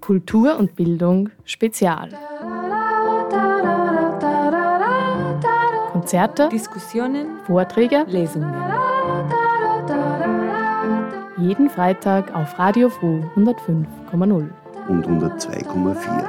Kultur 0.00 0.58
und 0.58 0.76
Bildung 0.76 1.30
Spezial. 1.44 2.10
Konzerte, 5.92 6.48
Diskussionen, 6.50 7.38
Vorträge, 7.46 8.04
Lesungen. 8.08 8.52
jeden 11.38 11.68
Freitag 11.68 12.34
auf 12.34 12.58
Radio 12.58 12.88
Froh 12.88 13.20
105,0. 13.36 14.50
und 14.88 15.06
102,4. 15.06 16.28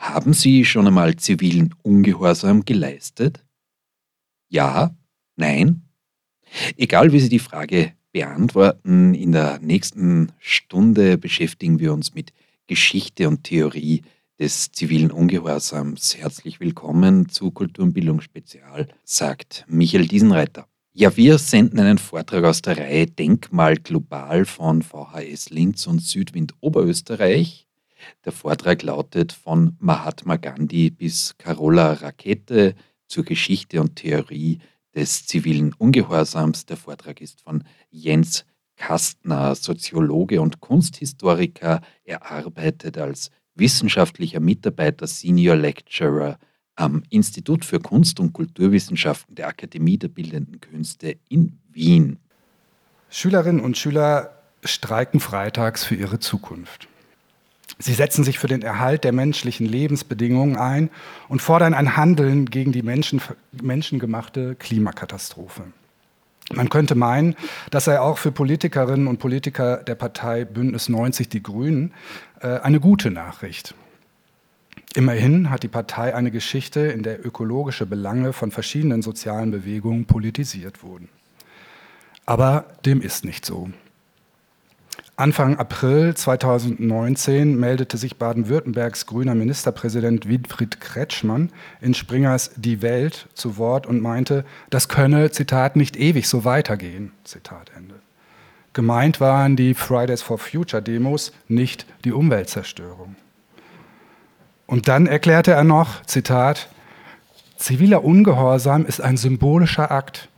Haben 0.00 0.32
Sie 0.32 0.64
schon 0.64 0.86
einmal 0.86 1.16
zivilen 1.16 1.74
Ungehorsam 1.82 2.64
geleistet? 2.64 3.44
Ja? 4.48 4.94
Nein? 5.36 5.82
Egal 6.76 7.12
wie 7.12 7.20
Sie 7.20 7.28
die 7.28 7.38
Frage 7.38 7.92
beantworten, 8.16 9.12
in 9.12 9.32
der 9.32 9.58
nächsten 9.58 10.32
Stunde 10.38 11.18
beschäftigen 11.18 11.80
wir 11.80 11.92
uns 11.92 12.14
mit 12.14 12.32
Geschichte 12.66 13.28
und 13.28 13.44
Theorie 13.44 14.04
des 14.38 14.72
zivilen 14.72 15.10
Ungehorsams. 15.10 16.16
Herzlich 16.16 16.58
willkommen 16.58 17.28
zu 17.28 17.50
Kultur 17.50 17.84
und 17.84 17.92
Bildung 17.92 18.22
Spezial, 18.22 18.88
sagt 19.04 19.66
Michael 19.68 20.08
Diesenreiter. 20.08 20.66
Ja, 20.94 21.14
wir 21.14 21.36
senden 21.36 21.78
einen 21.78 21.98
Vortrag 21.98 22.44
aus 22.44 22.62
der 22.62 22.78
Reihe 22.78 23.06
Denkmal 23.06 23.76
global 23.76 24.46
von 24.46 24.80
VHS 24.80 25.50
Linz 25.50 25.86
und 25.86 26.00
Südwind 26.00 26.54
Oberösterreich. 26.60 27.66
Der 28.24 28.32
Vortrag 28.32 28.82
lautet 28.82 29.32
von 29.32 29.76
Mahatma 29.78 30.36
Gandhi 30.36 30.88
bis 30.88 31.34
Carola 31.36 31.92
Rakete 31.92 32.76
zur 33.08 33.24
Geschichte 33.24 33.78
und 33.78 33.96
Theorie 33.96 34.60
des 34.96 35.26
zivilen 35.26 35.72
Ungehorsams. 35.74 36.66
Der 36.66 36.76
Vortrag 36.76 37.20
ist 37.20 37.42
von 37.42 37.62
Jens 37.90 38.44
Kastner, 38.76 39.54
Soziologe 39.54 40.40
und 40.40 40.60
Kunsthistoriker. 40.60 41.80
Er 42.04 42.30
arbeitet 42.30 42.98
als 42.98 43.30
wissenschaftlicher 43.54 44.40
Mitarbeiter, 44.40 45.06
Senior 45.06 45.56
Lecturer 45.56 46.38
am 46.74 47.02
Institut 47.08 47.64
für 47.64 47.80
Kunst- 47.80 48.20
und 48.20 48.32
Kulturwissenschaften 48.32 49.34
der 49.34 49.48
Akademie 49.48 49.98
der 49.98 50.08
Bildenden 50.08 50.60
Künste 50.60 51.16
in 51.28 51.58
Wien. 51.70 52.18
Schülerinnen 53.08 53.62
und 53.62 53.78
Schüler 53.78 54.42
streiken 54.62 55.20
freitags 55.20 55.84
für 55.84 55.94
ihre 55.94 56.18
Zukunft. 56.18 56.88
Sie 57.78 57.92
setzen 57.92 58.24
sich 58.24 58.38
für 58.38 58.46
den 58.46 58.62
Erhalt 58.62 59.04
der 59.04 59.12
menschlichen 59.12 59.66
Lebensbedingungen 59.66 60.56
ein 60.56 60.88
und 61.28 61.42
fordern 61.42 61.74
ein 61.74 61.96
Handeln 61.96 62.46
gegen 62.46 62.72
die 62.72 62.82
Menschen, 62.82 63.20
menschengemachte 63.60 64.54
Klimakatastrophe. 64.54 65.64
Man 66.52 66.68
könnte 66.68 66.94
meinen, 66.94 67.34
das 67.70 67.84
sei 67.84 68.00
auch 68.00 68.18
für 68.18 68.32
Politikerinnen 68.32 69.08
und 69.08 69.18
Politiker 69.18 69.78
der 69.78 69.96
Partei 69.96 70.44
Bündnis 70.44 70.88
90 70.88 71.28
Die 71.28 71.42
Grünen 71.42 71.92
äh, 72.40 72.60
eine 72.60 72.80
gute 72.80 73.10
Nachricht. 73.10 73.74
Immerhin 74.94 75.50
hat 75.50 75.62
die 75.62 75.68
Partei 75.68 76.14
eine 76.14 76.30
Geschichte, 76.30 76.80
in 76.80 77.02
der 77.02 77.24
ökologische 77.26 77.84
Belange 77.84 78.32
von 78.32 78.50
verschiedenen 78.50 79.02
sozialen 79.02 79.50
Bewegungen 79.50 80.06
politisiert 80.06 80.82
wurden. 80.82 81.08
Aber 82.24 82.64
dem 82.86 83.02
ist 83.02 83.24
nicht 83.24 83.44
so. 83.44 83.68
Anfang 85.18 85.56
April 85.56 86.14
2019 86.14 87.58
meldete 87.58 87.96
sich 87.96 88.18
Baden-Württembergs 88.18 89.06
grüner 89.06 89.34
Ministerpräsident 89.34 90.28
Winfried 90.28 90.78
Kretschmann 90.78 91.50
in 91.80 91.94
Springers 91.94 92.50
Die 92.56 92.82
Welt 92.82 93.26
zu 93.32 93.56
Wort 93.56 93.86
und 93.86 94.02
meinte, 94.02 94.44
das 94.68 94.88
könne, 94.88 95.30
Zitat, 95.30 95.74
nicht 95.74 95.96
ewig 95.96 96.28
so 96.28 96.44
weitergehen. 96.44 97.12
Zitat 97.24 97.70
Ende. 97.74 97.94
Gemeint 98.74 99.18
waren 99.18 99.56
die 99.56 99.72
Fridays 99.72 100.20
for 100.20 100.36
Future 100.36 100.82
Demos, 100.82 101.32
nicht 101.48 101.86
die 102.04 102.12
Umweltzerstörung. 102.12 103.16
Und 104.66 104.86
dann 104.86 105.06
erklärte 105.06 105.52
er 105.52 105.64
noch, 105.64 106.04
Zitat, 106.04 106.68
ziviler 107.56 108.04
Ungehorsam 108.04 108.84
ist 108.84 109.00
ein 109.00 109.16
symbolischer 109.16 109.90
Akt. 109.90 110.28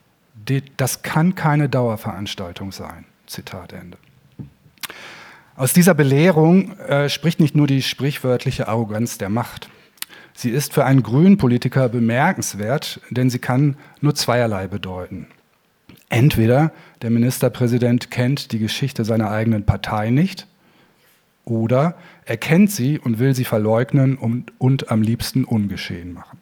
Das 0.76 1.02
kann 1.02 1.34
keine 1.34 1.68
Dauerveranstaltung 1.68 2.70
sein. 2.70 3.06
Zitat 3.26 3.72
Ende. 3.72 3.98
Aus 5.58 5.72
dieser 5.72 5.94
Belehrung 5.94 6.78
äh, 6.78 7.08
spricht 7.08 7.40
nicht 7.40 7.56
nur 7.56 7.66
die 7.66 7.82
sprichwörtliche 7.82 8.68
Arroganz 8.68 9.18
der 9.18 9.28
Macht. 9.28 9.68
Sie 10.32 10.50
ist 10.50 10.72
für 10.72 10.84
einen 10.84 11.02
grünen 11.02 11.36
Politiker 11.36 11.88
bemerkenswert, 11.88 13.00
denn 13.10 13.28
sie 13.28 13.40
kann 13.40 13.76
nur 14.00 14.14
zweierlei 14.14 14.68
bedeuten. 14.68 15.26
Entweder 16.10 16.70
der 17.02 17.10
Ministerpräsident 17.10 18.12
kennt 18.12 18.52
die 18.52 18.60
Geschichte 18.60 19.04
seiner 19.04 19.32
eigenen 19.32 19.66
Partei 19.66 20.10
nicht, 20.10 20.46
oder 21.44 21.96
er 22.24 22.36
kennt 22.36 22.70
sie 22.70 23.00
und 23.00 23.18
will 23.18 23.34
sie 23.34 23.44
verleugnen 23.44 24.16
und, 24.16 24.52
und 24.58 24.92
am 24.92 25.02
liebsten 25.02 25.42
ungeschehen 25.44 26.12
machen. 26.12 26.38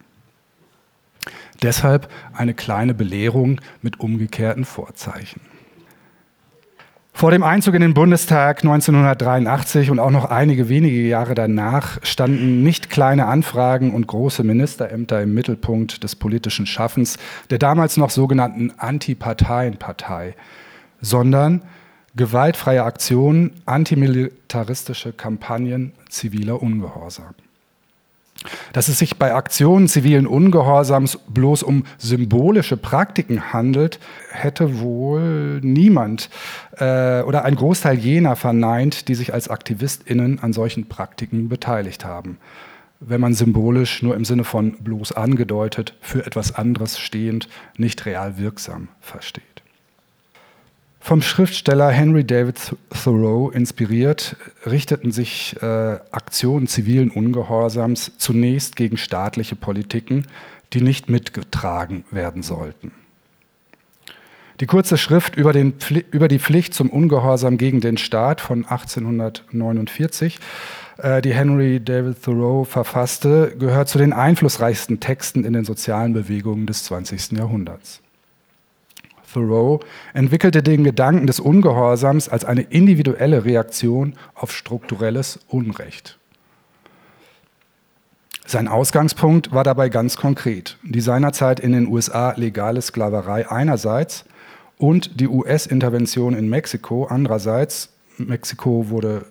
Deshalb 1.63 2.13
eine 2.35 2.53
kleine 2.53 2.93
Belehrung 2.93 3.63
mit 3.81 3.99
umgekehrten 3.99 4.67
Vorzeichen. 4.67 5.41
Vor 7.17 7.31
dem 7.31 7.43
Einzug 7.43 7.75
in 7.75 7.81
den 7.81 7.95
Bundestag 7.95 8.59
1983 8.59 9.91
und 9.91 9.99
auch 9.99 10.11
noch 10.11 10.27
einige 10.27 10.69
wenige 10.69 11.01
Jahre 11.01 11.35
danach 11.35 11.99
standen 12.03 12.63
nicht 12.63 12.91
kleine 12.91 13.25
Anfragen 13.25 13.95
und 13.95 14.07
große 14.07 14.45
Ministerämter 14.45 15.23
im 15.23 15.33
Mittelpunkt 15.33 16.05
des 16.05 16.15
politischen 16.15 16.67
Schaffens 16.67 17.17
der 17.49 17.57
damals 17.57 17.97
noch 17.97 18.11
sogenannten 18.11 18.71
Antiparteienpartei, 18.77 20.35
sondern 21.01 21.63
gewaltfreie 22.17 22.85
Aktionen, 22.85 23.53
antimilitaristische 23.65 25.15
Kampagnen, 25.15 25.93
ziviler 26.11 26.61
Ungehorsam. 26.61 27.35
Dass 28.73 28.89
es 28.89 28.99
sich 28.99 29.17
bei 29.17 29.35
Aktionen 29.35 29.89
zivilen 29.89 30.27
Ungehorsams 30.27 31.19
bloß 31.29 31.63
um 31.63 31.85
symbolische 31.99 32.77
Praktiken 32.77 33.53
handelt, 33.53 33.99
hätte 34.31 34.81
wohl 34.81 35.61
niemand 35.63 36.31
äh, 36.77 37.23
oder 37.23 37.45
ein 37.45 37.57
Großteil 37.57 37.99
jener 37.99 38.37
verneint, 38.37 39.09
die 39.09 39.15
sich 39.15 39.33
als 39.33 39.49
Aktivistinnen 39.49 40.39
an 40.41 40.53
solchen 40.53 40.89
Praktiken 40.89 41.49
beteiligt 41.49 42.05
haben. 42.05 42.39
Wenn 43.01 43.21
man 43.21 43.35
symbolisch 43.35 44.03
nur 44.03 44.15
im 44.15 44.25
Sinne 44.25 44.45
von 44.45 44.79
bloß 44.79 45.13
angedeutet, 45.13 45.95
für 46.01 46.25
etwas 46.25 46.55
anderes 46.55 46.99
stehend, 46.99 47.49
nicht 47.77 48.07
real 48.07 48.39
wirksam 48.39 48.89
versteht. 49.01 49.56
Vom 51.07 51.23
Schriftsteller 51.23 51.91
Henry 51.91 52.25
David 52.25 52.75
Thoreau 52.91 53.51
inspiriert, 53.51 54.35
richteten 54.67 55.13
sich 55.13 55.55
äh, 55.63 55.67
Aktionen 56.11 56.67
zivilen 56.67 57.13
Ungehorsams 57.13 58.19
zunächst 58.19 58.75
gegen 58.75 58.97
staatliche 58.97 59.55
Politiken, 59.55 60.27
die 60.73 60.81
nicht 60.81 61.09
mitgetragen 61.09 62.05
werden 62.11 62.43
sollten. 62.43 62.91
Die 64.59 64.67
kurze 64.67 64.99
Schrift 64.99 65.37
über, 65.37 65.55
über 66.11 66.27
die 66.27 66.41
Pflicht 66.41 66.75
zum 66.75 66.91
Ungehorsam 66.91 67.57
gegen 67.57 67.81
den 67.81 67.99
Staat 67.99 68.41
von 68.41 68.65
1849, 68.65 70.41
äh, 70.99 71.23
die 71.23 71.35
Henry 71.35 71.79
David 71.79 72.21
Thoreau 72.21 72.65
verfasste, 72.65 73.55
gehört 73.57 73.89
zu 73.89 73.99
den 73.99 74.13
einflussreichsten 74.13 74.99
Texten 74.99 75.45
in 75.45 75.53
den 75.53 75.65
sozialen 75.65 76.15
Bewegungen 76.15 76.67
des 76.67 76.83
20. 76.83 77.39
Jahrhunderts. 77.39 78.03
Thoreau 79.33 79.81
entwickelte 80.15 80.63
den 80.63 80.85
Gedanken 80.85 81.27
des 81.27 81.41
Ungehorsams 81.41 82.29
als 82.29 82.45
eine 82.45 82.63
individuelle 82.63 83.45
Reaktion 83.45 84.15
auf 84.35 84.53
strukturelles 84.53 85.41
Unrecht. 85.49 86.19
Sein 88.47 88.69
Ausgangspunkt 88.69 89.53
war 89.53 89.65
dabei 89.65 89.89
ganz 89.89 90.17
konkret. 90.17 90.79
Die 90.85 91.01
seinerzeit 91.01 91.59
in 91.59 91.73
den 91.73 91.89
USA 91.89 92.33
legale 92.37 92.81
Sklaverei 92.81 93.51
einerseits 93.51 94.25
und 94.79 95.21
die 95.21 95.27
US-Intervention 95.27 96.35
in 96.35 96.49
Mexiko 96.49 97.07
andererseits. 97.07 97.91
Mexiko 98.19 98.89
wurde 98.89 99.27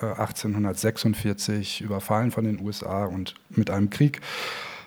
1846 0.00 1.80
äh, 1.80 1.84
überfallen 1.84 2.30
von 2.30 2.44
den 2.44 2.60
USA 2.60 3.04
und 3.04 3.34
mit 3.50 3.70
einem 3.70 3.90
Krieg 3.90 4.20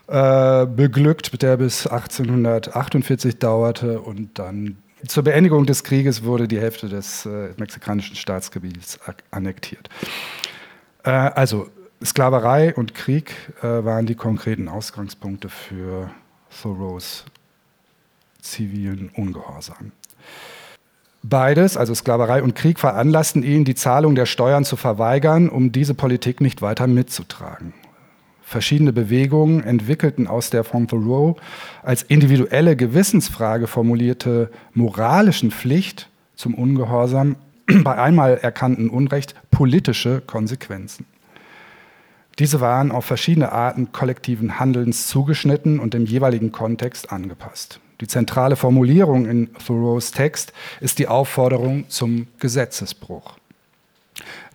äh, 0.08 0.66
beglückt, 0.66 1.42
der 1.42 1.58
bis 1.58 1.88
1848 1.88 3.40
dauerte 3.40 4.00
und 4.00 4.40
dann 4.40 4.78
zur 5.06 5.24
Beendigung 5.24 5.66
des 5.66 5.84
Krieges 5.84 6.24
wurde 6.24 6.48
die 6.48 6.60
Hälfte 6.60 6.90
des 6.90 7.26
äh, 7.26 7.50
mexikanischen 7.58 8.16
Staatsgebiets 8.16 9.00
annektiert. 9.30 9.90
Äh, 11.04 11.12
also 11.12 11.70
Sklaverei 12.04 12.74
und 12.74 12.94
Krieg 12.96 13.34
äh, 13.62 13.68
waren 13.68 14.06
die 14.06 14.16
konkreten 14.16 14.68
Ausgangspunkte 14.68 15.50
für 15.50 16.10
Thoreaus 16.62 17.26
zivilen 18.42 19.10
Ungehorsam. 19.16 19.92
Beides, 21.24 21.76
also 21.76 21.94
Sklaverei 21.94 22.42
und 22.42 22.56
Krieg, 22.56 22.80
veranlassten 22.80 23.44
ihn, 23.44 23.66
die 23.66 23.76
Zahlung 23.76 24.16
der 24.16 24.26
Steuern 24.26 24.64
zu 24.64 24.78
verweigern, 24.78 25.50
um 25.50 25.72
diese 25.72 25.94
Politik 25.94 26.42
nicht 26.42 26.62
weiter 26.62 26.88
mitzutragen. 26.88 27.74
Verschiedene 28.48 28.94
Bewegungen 28.94 29.62
entwickelten 29.62 30.26
aus 30.26 30.50
der 30.50 30.64
von 30.64 30.88
Thoreau 30.88 31.36
als 31.84 32.04
individuelle 32.04 32.78
Gewissensfrage 32.78 33.68
formulierte 33.68 34.50
moralischen 34.74 35.52
Pflicht 35.52 36.08
zum 36.34 36.56
Ungehorsam 36.56 37.36
bei 37.84 37.98
einmal 37.98 38.38
erkannten 38.38 38.90
Unrecht 38.90 39.36
politische 39.52 40.22
Konsequenzen. 40.22 41.06
Diese 42.40 42.62
waren 42.62 42.94
auf 42.94 43.04
verschiedene 43.04 43.52
Arten 43.52 43.92
kollektiven 43.92 44.62
Handelns 44.62 45.08
zugeschnitten 45.08 45.78
und 45.78 45.94
dem 45.94 46.06
jeweiligen 46.06 46.54
Kontext 46.54 47.12
angepasst. 47.12 47.82
Die 48.00 48.08
zentrale 48.08 48.56
Formulierung 48.56 49.26
in 49.26 49.54
Thoreaus 49.56 50.12
Text 50.12 50.54
ist 50.80 51.00
die 51.00 51.10
Aufforderung 51.10 51.90
zum 51.90 52.28
Gesetzesbruch, 52.40 53.36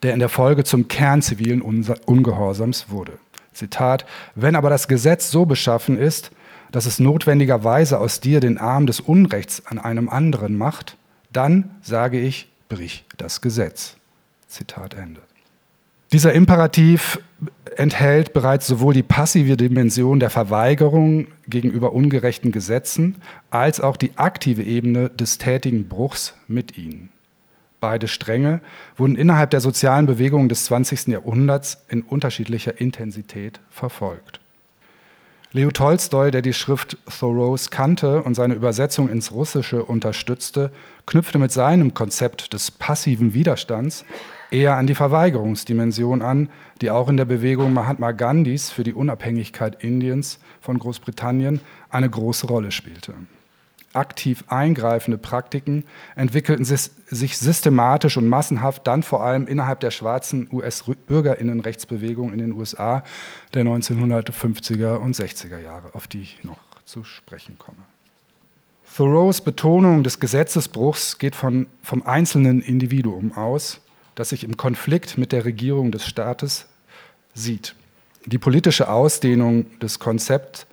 der 0.03 0.15
in 0.15 0.19
der 0.19 0.31
Folge 0.31 0.65
zum 0.65 0.89
Kern 0.89 1.21
zivilen 1.21 1.61
Ungehorsams 1.61 2.89
wurde. 2.89 3.19
Zitat, 3.53 4.07
wenn 4.35 4.57
aber 4.57 4.71
das 4.71 4.89
Gesetz 4.89 5.31
so 5.31 5.47
beschaffen 5.47 5.99
ist, 5.99 6.31
dass 6.71 6.87
es 6.87 6.99
notwendigerweise 6.99 7.99
aus 7.99 8.21
dir 8.21 8.41
den 8.41 8.59
Arm 8.59 8.87
des 8.87 9.01
Unrechts 9.01 9.67
an 9.67 9.79
einem 9.79 10.09
anderen 10.09 10.57
macht, 10.57 10.97
dann 11.33 11.71
sage 11.83 12.19
ich, 12.19 12.49
brich 12.69 13.05
das 13.19 13.41
Gesetz. 13.41 13.97
Zitat 14.49 14.95
Ende. 14.95 15.21
Dieser 16.13 16.35
Imperativ 16.35 17.21
enthält 17.77 18.35
bereits 18.35 18.67
sowohl 18.67 18.93
die 18.93 19.03
passive 19.03 19.57
Dimension 19.57 20.21
der 20.21 20.29
Verweigerung 20.29 21.29
gegenüber 21.49 21.93
ungerechten 21.93 22.53
Gesetzen 22.53 23.17
als 23.51 23.81
auch 23.81 23.97
die 23.97 24.17
aktive 24.19 24.63
Ebene 24.63 25.09
des 25.09 25.39
tätigen 25.39 25.89
Bruchs 25.89 26.35
mit 26.49 26.77
ihnen. 26.77 27.11
Beide 27.83 28.07
Stränge 28.07 28.61
wurden 28.97 29.17
innerhalb 29.17 29.51
der 29.51 29.61
sozialen 29.61 30.07
Bewegungen 30.07 30.49
des 30.49 30.67
20. 30.67 31.09
Jahrhunderts 31.09 31.85
in 31.89 32.03
unterschiedlicher 32.03 32.81
Intensität 32.81 33.59
verfolgt. 33.71 34.39
Leo 35.51 35.73
Tolstoi, 35.73 36.31
der 36.31 36.43
die 36.43 36.53
Schrift 36.53 36.97
Thoreaus 37.11 37.73
kannte 37.73 38.23
und 38.23 38.37
seine 38.37 38.55
Übersetzung 38.55 39.09
ins 39.09 39.33
Russische 39.33 39.85
unterstützte, 39.85 40.71
knüpfte 41.07 41.41
mit 41.41 41.51
seinem 41.51 41.93
Konzept 41.93 42.53
des 42.53 42.71
passiven 42.71 43.35
Widerstands 43.35 44.05
eher 44.53 44.77
an 44.77 44.87
die 44.87 44.95
Verweigerungsdimension 44.95 46.23
an, 46.23 46.51
die 46.83 46.91
auch 46.93 47.09
in 47.09 47.17
der 47.17 47.25
Bewegung 47.25 47.73
Mahatma 47.73 48.13
Gandhis 48.13 48.71
für 48.71 48.85
die 48.85 48.95
Unabhängigkeit 48.95 49.83
Indiens 49.83 50.39
von 50.61 50.79
Großbritannien 50.79 51.61
eine 51.91 52.09
große 52.09 52.47
Rolle 52.47 52.71
spielte. 52.71 53.15
Aktiv 53.93 54.45
eingreifende 54.49 55.19
Praktiken 55.19 55.85
entwickelten 56.17 56.65
sich 56.65 57.39
systematisch 57.39 58.17
und 58.17 58.29
massenhaft 58.29 58.87
dann 58.87 59.03
vor 59.03 59.23
allem 59.23 59.47
innerhalb 59.47 59.81
der 59.81 59.91
schwarzen 59.91 60.49
US-Bürgerinnenrechtsbewegung 60.53 62.33
in 62.33 62.39
den 62.39 62.53
USA 62.53 63.05
der 63.55 63.65
1950er 63.65 64.97
und 64.97 65.15
60er 65.15 65.59
Jahre, 65.59 65.95
auf 65.95 66.07
die 66.07 66.23
ich 66.23 66.45
noch 66.45 66.59
zu 66.85 67.05
sprechen 67.05 67.59
komme. 67.59 67.79
Thoreaus 68.95 69.41
Betonung 69.41 70.03
des 70.03 70.21
Gesetzesbruchs 70.21 71.19
geht 71.19 71.35
von, 71.35 71.67
vom 71.83 72.03
einzelnen 72.07 72.61
Individuum 72.61 73.33
aus 73.37 73.81
das 74.15 74.31
sich 74.31 74.45
im 74.45 74.57
Konflikt 74.57 75.19
mit 75.19 75.33
der 75.33 75.45
Regierung 75.45 75.91
des 75.91 76.07
Staates 76.07 76.67
sieht. 77.35 77.75
Die 78.27 78.39
politische 78.39 78.89
Ausdehnung 78.89 79.79
des 79.81 79.99
Konzepts 79.99 80.67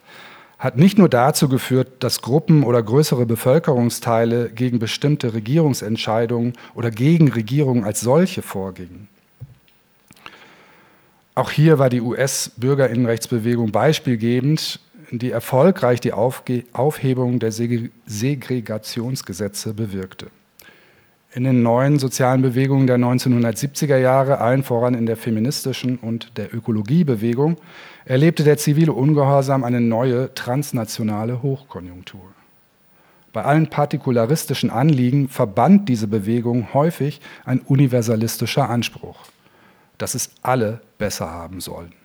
hat 0.59 0.77
nicht 0.77 0.97
nur 0.97 1.09
dazu 1.09 1.47
geführt, 1.47 2.03
dass 2.03 2.21
Gruppen 2.21 2.63
oder 2.63 2.83
größere 2.83 3.25
Bevölkerungsteile 3.25 4.49
gegen 4.49 4.77
bestimmte 4.77 5.33
Regierungsentscheidungen 5.33 6.51
oder 6.75 6.91
gegen 6.91 7.31
Regierungen 7.31 7.85
als 7.85 8.01
solche 8.01 8.41
vorgingen. 8.41 9.07
Auch 11.33 11.51
hier 11.51 11.79
war 11.79 11.89
die 11.89 12.01
US-Bürgerinnenrechtsbewegung 12.01 13.71
beispielgebend, 13.71 14.81
die 15.11 15.31
erfolgreich 15.31 16.01
die 16.01 16.11
Aufge 16.11 16.65
Aufhebung 16.73 17.39
der 17.39 17.53
Segregationsgesetze 17.53 19.73
bewirkte 19.73 20.27
in 21.31 21.43
den 21.43 21.61
neuen 21.61 21.99
sozialen 21.99 22.41
Bewegungen 22.41 22.87
der 22.87 22.97
1970er 22.97 23.97
Jahre, 23.97 24.39
allen 24.39 24.63
voran 24.63 24.95
in 24.95 25.05
der 25.05 25.17
feministischen 25.17 25.97
und 25.97 26.37
der 26.37 26.53
Ökologiebewegung, 26.53 27.57
erlebte 28.05 28.43
der 28.43 28.57
zivile 28.57 28.93
Ungehorsam 28.93 29.63
eine 29.63 29.79
neue 29.79 30.33
transnationale 30.33 31.43
Hochkonjunktur. 31.43 32.21
Bei 33.31 33.43
allen 33.43 33.69
partikularistischen 33.69 34.71
Anliegen 34.71 35.29
verband 35.29 35.87
diese 35.87 36.07
Bewegung 36.07 36.73
häufig 36.73 37.21
ein 37.45 37.59
universalistischer 37.59 38.67
Anspruch, 38.67 39.19
dass 39.99 40.15
es 40.15 40.31
alle 40.41 40.81
besser 40.97 41.29
haben 41.29 41.61
sollen. 41.61 41.98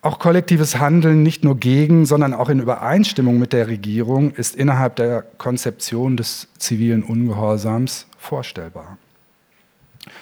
Auch 0.00 0.20
kollektives 0.20 0.78
Handeln 0.78 1.24
nicht 1.24 1.42
nur 1.42 1.56
gegen, 1.56 2.06
sondern 2.06 2.32
auch 2.32 2.48
in 2.50 2.60
Übereinstimmung 2.60 3.38
mit 3.40 3.52
der 3.52 3.66
Regierung 3.66 4.30
ist 4.30 4.54
innerhalb 4.54 4.94
der 4.94 5.22
Konzeption 5.38 6.16
des 6.16 6.46
zivilen 6.56 7.02
Ungehorsams 7.02 8.06
vorstellbar. 8.16 8.96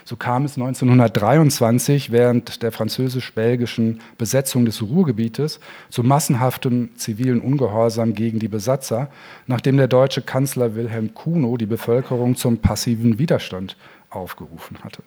So 0.04 0.16
kam 0.16 0.46
es 0.46 0.56
1923 0.56 2.10
während 2.10 2.62
der 2.62 2.72
französisch-belgischen 2.72 4.00
Besetzung 4.16 4.64
des 4.64 4.80
Ruhrgebietes 4.80 5.60
zu 5.90 6.02
massenhaftem 6.02 6.96
zivilen 6.96 7.40
Ungehorsam 7.40 8.14
gegen 8.14 8.38
die 8.38 8.48
Besatzer, 8.48 9.10
nachdem 9.46 9.76
der 9.76 9.88
deutsche 9.88 10.22
Kanzler 10.22 10.74
Wilhelm 10.74 11.12
Kuno 11.12 11.58
die 11.58 11.66
Bevölkerung 11.66 12.34
zum 12.34 12.58
passiven 12.58 13.18
Widerstand 13.18 13.76
aufgerufen 14.08 14.78
hatte. 14.82 15.02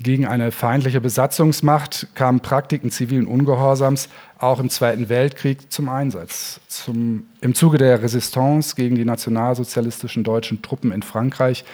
Gegen 0.00 0.26
eine 0.26 0.52
feindliche 0.52 1.00
Besatzungsmacht 1.00 2.06
kamen 2.14 2.38
Praktiken 2.38 2.92
zivilen 2.92 3.26
Ungehorsams 3.26 4.08
auch 4.38 4.60
im 4.60 4.70
Zweiten 4.70 5.08
Weltkrieg 5.08 5.72
zum 5.72 5.88
Einsatz. 5.88 6.60
Zum, 6.68 7.26
Im 7.40 7.56
Zuge 7.56 7.78
der 7.78 8.00
Resistance 8.00 8.76
gegen 8.76 8.94
die 8.94 9.04
nationalsozialistischen 9.04 10.22
deutschen 10.22 10.62
Truppen 10.62 10.92
in 10.92 11.02
Frankreich 11.02 11.64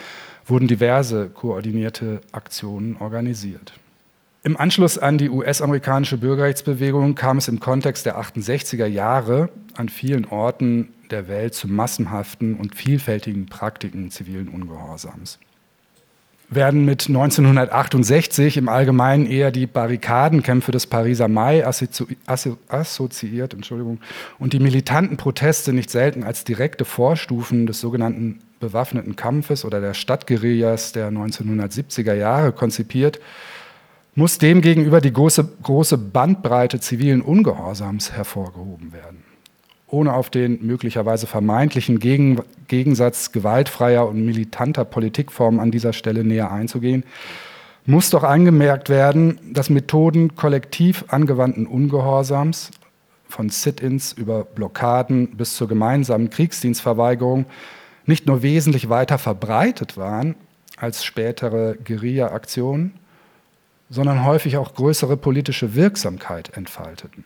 wurden 0.47 0.67
diverse 0.67 1.29
koordinierte 1.29 2.21
Aktionen 2.31 2.97
organisiert. 2.99 3.73
Im 4.41 4.57
Anschluss 4.57 4.97
an 4.97 5.19
die 5.19 5.29
US-amerikanische 5.29 6.17
Bürgerrechtsbewegung 6.17 7.13
kam 7.13 7.37
es 7.37 7.47
im 7.47 7.59
Kontext 7.59 8.07
der 8.07 8.19
68er 8.19 8.87
Jahre 8.87 9.49
an 9.75 9.87
vielen 9.87 10.25
Orten 10.25 10.93
der 11.11 11.27
Welt 11.27 11.53
zu 11.53 11.67
massenhaften 11.67 12.55
und 12.55 12.75
vielfältigen 12.75 13.45
Praktiken 13.45 14.09
zivilen 14.09 14.47
Ungehorsams 14.47 15.37
werden 16.55 16.85
mit 16.85 17.07
1968 17.07 18.57
im 18.57 18.69
Allgemeinen 18.69 19.25
eher 19.25 19.51
die 19.51 19.67
Barrikadenkämpfe 19.67 20.71
des 20.71 20.87
Pariser 20.87 21.27
Mai 21.27 21.65
assoziiert 21.65 23.53
Entschuldigung, 23.53 23.99
und 24.39 24.53
die 24.53 24.59
militanten 24.59 25.17
Proteste 25.17 25.73
nicht 25.73 25.89
selten 25.89 26.23
als 26.23 26.43
direkte 26.43 26.85
Vorstufen 26.85 27.67
des 27.67 27.79
sogenannten 27.79 28.39
bewaffneten 28.59 29.15
Kampfes 29.15 29.65
oder 29.65 29.81
der 29.81 29.93
Stadtguerillas 29.93 30.93
der 30.93 31.11
1970er 31.11 32.13
Jahre 32.13 32.51
konzipiert, 32.51 33.19
muss 34.15 34.37
demgegenüber 34.37 35.01
die 35.01 35.11
große, 35.11 35.47
große 35.61 35.97
Bandbreite 35.97 36.79
zivilen 36.79 37.21
Ungehorsams 37.21 38.13
hervorgehoben 38.13 38.93
werden 38.93 39.34
ohne 39.87 40.13
auf 40.13 40.29
den 40.29 40.65
möglicherweise 40.65 41.27
vermeintlichen 41.27 41.99
Gegen 41.99 42.41
Gegensatz 42.67 43.31
gewaltfreier 43.31 44.07
und 44.07 44.25
militanter 44.25 44.85
Politikformen 44.85 45.59
an 45.59 45.71
dieser 45.71 45.93
Stelle 45.93 46.23
näher 46.23 46.51
einzugehen, 46.51 47.03
muss 47.85 48.09
doch 48.09 48.23
angemerkt 48.23 48.89
werden, 48.89 49.39
dass 49.53 49.69
Methoden 49.69 50.35
kollektiv 50.35 51.05
angewandten 51.09 51.67
Ungehorsams, 51.67 52.71
von 53.27 53.49
Sit-ins 53.49 54.13
über 54.13 54.43
Blockaden 54.43 55.35
bis 55.35 55.55
zur 55.55 55.67
gemeinsamen 55.67 56.29
Kriegsdienstverweigerung, 56.29 57.45
nicht 58.05 58.27
nur 58.27 58.43
wesentlich 58.43 58.89
weiter 58.89 59.17
verbreitet 59.17 59.97
waren 59.97 60.35
als 60.77 61.03
spätere 61.03 61.75
Guerilla-Aktionen, 61.83 62.93
sondern 63.89 64.25
häufig 64.25 64.57
auch 64.57 64.73
größere 64.73 65.17
politische 65.17 65.75
Wirksamkeit 65.75 66.55
entfalteten 66.55 67.23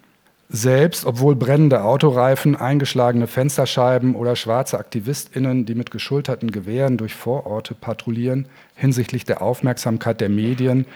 selbst, 0.49 1.05
obwohl 1.05 1.35
brennende 1.35 1.83
Autoreifen, 1.83 2.55
eingeschlagene 2.55 3.27
Fensterscheiben 3.27 4.15
oder 4.15 4.35
schwarze 4.35 4.79
AktivistInnen, 4.79 5.65
die 5.65 5.75
mit 5.75 5.91
geschulterten 5.91 6.49
Gewehren 6.49 6.97
durch 6.97 7.13
Vororte 7.13 7.75
patrouillieren, 7.75 8.47
hinsichtlich 8.73 9.25
der 9.25 9.43
Aufmerksamkeit 9.43 10.19
der 10.21 10.29
Medien 10.29 10.87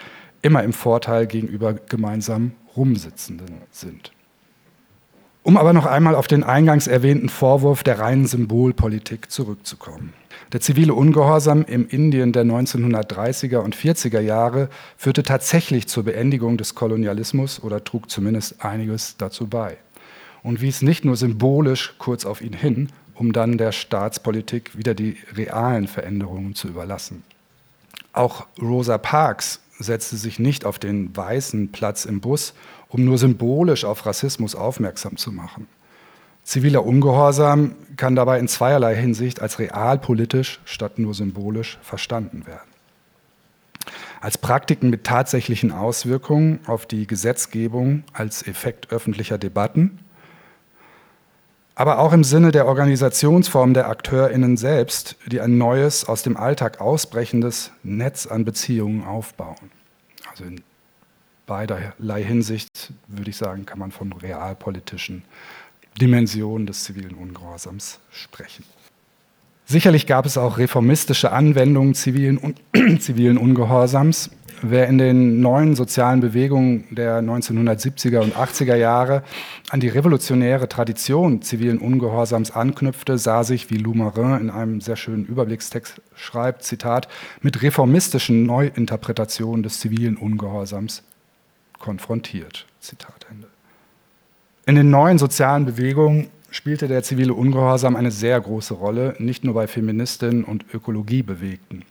immer 0.41 0.63
im 0.63 0.73
Vorteil 0.73 1.27
gegenüber 1.27 1.73
gemeinsam 1.73 2.53
Rumsitzenden 2.75 3.61
sind. 3.69 4.12
Um 5.43 5.57
aber 5.57 5.73
noch 5.73 5.85
einmal 5.85 6.15
auf 6.15 6.27
den 6.27 6.43
eingangs 6.43 6.87
erwähnten 6.87 7.27
Vorwurf 7.27 7.83
der 7.83 7.99
reinen 7.99 8.25
Symbolpolitik 8.25 9.29
zurückzukommen. 9.29 10.13
Der 10.53 10.61
zivile 10.61 10.93
Ungehorsam 10.93 11.65
im 11.65 11.85
Indien 11.87 12.31
der 12.31 12.45
1930er 12.45 13.57
und 13.57 13.75
40er 13.75 14.21
Jahre 14.21 14.69
führte 14.95 15.21
tatsächlich 15.23 15.87
zur 15.87 16.03
Beendigung 16.05 16.57
des 16.57 16.75
Kolonialismus 16.75 17.61
oder 17.61 17.83
trug 17.83 18.09
zumindest 18.09 18.63
einiges 18.63 19.17
dazu 19.17 19.47
bei 19.47 19.77
und 20.43 20.61
wies 20.61 20.81
nicht 20.81 21.03
nur 21.03 21.17
symbolisch 21.17 21.95
kurz 21.97 22.25
auf 22.25 22.41
ihn 22.41 22.53
hin, 22.53 22.89
um 23.13 23.33
dann 23.33 23.57
der 23.57 23.73
Staatspolitik 23.73 24.77
wieder 24.77 24.93
die 24.93 25.17
realen 25.35 25.87
Veränderungen 25.87 26.55
zu 26.55 26.69
überlassen. 26.69 27.23
Auch 28.13 28.47
Rosa 28.61 28.97
Parks 28.97 29.59
setzte 29.79 30.15
sich 30.17 30.39
nicht 30.39 30.65
auf 30.65 30.79
den 30.79 31.15
weißen 31.15 31.71
Platz 31.71 32.05
im 32.05 32.21
Bus, 32.21 32.53
um 32.93 33.03
nur 33.03 33.17
symbolisch 33.17 33.85
auf 33.85 34.05
Rassismus 34.05 34.53
aufmerksam 34.55 35.17
zu 35.17 35.31
machen. 35.31 35.67
Ziviler 36.43 36.85
Ungehorsam 36.85 37.75
kann 37.97 38.15
dabei 38.15 38.37
in 38.37 38.47
zweierlei 38.47 38.95
Hinsicht 38.95 39.41
als 39.41 39.57
realpolitisch 39.57 40.61
statt 40.65 40.99
nur 40.99 41.15
symbolisch 41.15 41.79
verstanden 41.81 42.45
werden. 42.45 42.69
Als 44.21 44.37
Praktiken 44.37 44.89
mit 44.89 45.05
tatsächlichen 45.05 45.71
Auswirkungen 45.71 46.59
auf 46.67 46.85
die 46.85 47.07
Gesetzgebung 47.07 48.03
als 48.13 48.45
Effekt 48.45 48.91
öffentlicher 48.91 49.37
Debatten, 49.39 49.99
aber 51.75 51.97
auch 51.97 52.13
im 52.13 52.23
Sinne 52.23 52.51
der 52.51 52.67
Organisationsform 52.67 53.73
der 53.73 53.89
AkteurInnen 53.89 54.55
selbst, 54.55 55.15
die 55.25 55.41
ein 55.41 55.57
neues, 55.57 56.07
aus 56.07 56.21
dem 56.21 56.37
Alltag 56.37 56.79
ausbrechendes 56.79 57.71
Netz 57.81 58.27
an 58.27 58.45
Beziehungen 58.45 59.03
aufbauen. 59.03 59.71
Also 60.29 60.43
in 60.43 60.61
beiderlei 61.45 62.23
Hinsicht, 62.23 62.93
würde 63.07 63.29
ich 63.29 63.37
sagen, 63.37 63.65
kann 63.65 63.79
man 63.79 63.91
von 63.91 64.13
realpolitischen 64.13 65.23
Dimension 65.99 66.65
des 66.65 66.83
zivilen 66.83 67.15
Ungehorsams 67.15 67.99
sprechen. 68.11 68.63
Sicherlich 69.65 70.07
gab 70.07 70.25
es 70.25 70.37
auch 70.37 70.57
reformistische 70.57 71.31
Anwendungen 71.31 71.93
zivilen, 71.93 72.37
un 72.37 72.99
zivilen 72.99 73.37
Ungehorsams. 73.37 74.29
Wer 74.61 74.87
in 74.87 74.97
den 74.97 75.41
neuen 75.41 75.75
sozialen 75.75 76.21
Bewegungen 76.21 76.85
der 76.91 77.21
1970er 77.21 78.19
und 78.19 78.35
80er 78.35 78.75
Jahre 78.75 79.23
an 79.69 79.81
die 79.81 79.89
revolutionäre 79.89 80.69
Tradition 80.69 81.41
zivilen 81.41 81.79
Ungehorsams 81.79 82.51
anknüpfte, 82.51 83.17
sah 83.17 83.43
sich, 83.43 83.69
wie 83.71 83.77
Lou 83.77 83.93
Marin 83.93 84.39
in 84.39 84.49
einem 84.49 84.79
sehr 84.79 84.95
schönen 84.95 85.25
Überblickstext 85.25 86.01
schreibt, 86.15 86.63
Zitat, 86.63 87.09
mit 87.41 87.61
reformistischen 87.61 88.45
Neuinterpretationen 88.45 89.63
des 89.63 89.79
zivilen 89.81 90.15
Ungehorsams 90.15 91.03
konfrontiert. 91.83 92.65
Zitat 92.79 93.27
Ende. 93.29 93.47
In 94.65 94.75
den 94.75 94.89
neuen 94.89 95.17
sozialen 95.17 95.65
Bewegungen 95.65 96.29
spielte 96.49 96.87
der 96.87 97.03
zivile 97.03 97.33
Ungehorsam 97.33 97.97
eine 97.97 98.09
sehr 98.11 98.39
große 98.39 98.73
Rolle, 98.73 99.15
nicht 99.19 99.43
nur 99.43 99.53
bei 99.53 99.67
Feministinnen 99.67 100.45
und 100.45 100.65
Ökologiebewegten. 100.73 101.83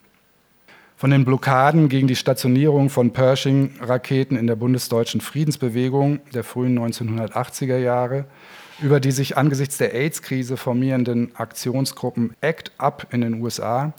Von 0.97 1.11
den 1.11 1.27
Blockaden 1.27 1.91
gegen 1.91 2.09
die 2.09 2.17
Stationierung 2.17 2.89
von 2.89 3.13
Pershing-Raketen 3.13 4.37
in 4.37 4.47
der 4.47 4.57
bundesdeutschen 4.57 5.21
Friedensbewegung 5.21 6.21
der 6.33 6.45
frühen 6.45 6.79
1980er 6.79 7.77
Jahre 7.77 8.25
über 8.81 8.99
die 8.99 9.13
sich 9.13 9.37
angesichts 9.37 9.77
der 9.77 9.95
AIDS-Krise 9.95 10.57
formierenden 10.57 11.37
Aktionsgruppen 11.37 12.35
ACT 12.41 12.73
UP 12.83 13.07
in 13.13 13.21
den 13.21 13.43
USA, 13.43 13.93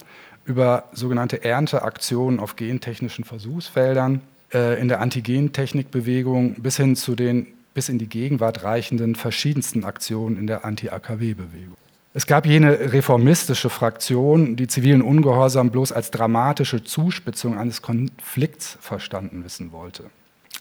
über 0.46 0.90
sogenannte 0.92 1.44
Ernteaktionen 1.44 2.40
auf 2.40 2.56
gentechnischen 2.56 3.24
Versuchsfeldern 3.24 4.22
äh, 4.54 4.80
in 4.80 4.88
der 4.88 5.02
Antigentechnikbewegung 5.02 6.56
bis 6.56 6.78
hin 6.78 6.96
zu 6.96 7.16
den 7.16 7.48
bis 7.74 7.90
in 7.90 7.98
die 7.98 8.08
Gegenwart 8.08 8.64
reichenden 8.64 9.16
verschiedensten 9.16 9.84
Aktionen 9.84 10.38
in 10.38 10.48
der 10.48 10.64
Anti-AKW-Bewegung. 10.64 11.76
Es 12.14 12.28
gab 12.28 12.46
jene 12.46 12.92
reformistische 12.94 13.72
Fraktion, 13.72 14.56
die 14.56 14.68
zivilen 14.68 15.02
Ungehorsam 15.02 15.72
bloß 15.72 15.92
als 15.92 16.12
dramatische 16.12 16.84
Zuspitzung 16.84 17.58
eines 17.58 17.82
Konflikts 17.82 18.78
verstanden 18.80 19.44
wissen 19.44 19.72
wollte. 19.72 20.04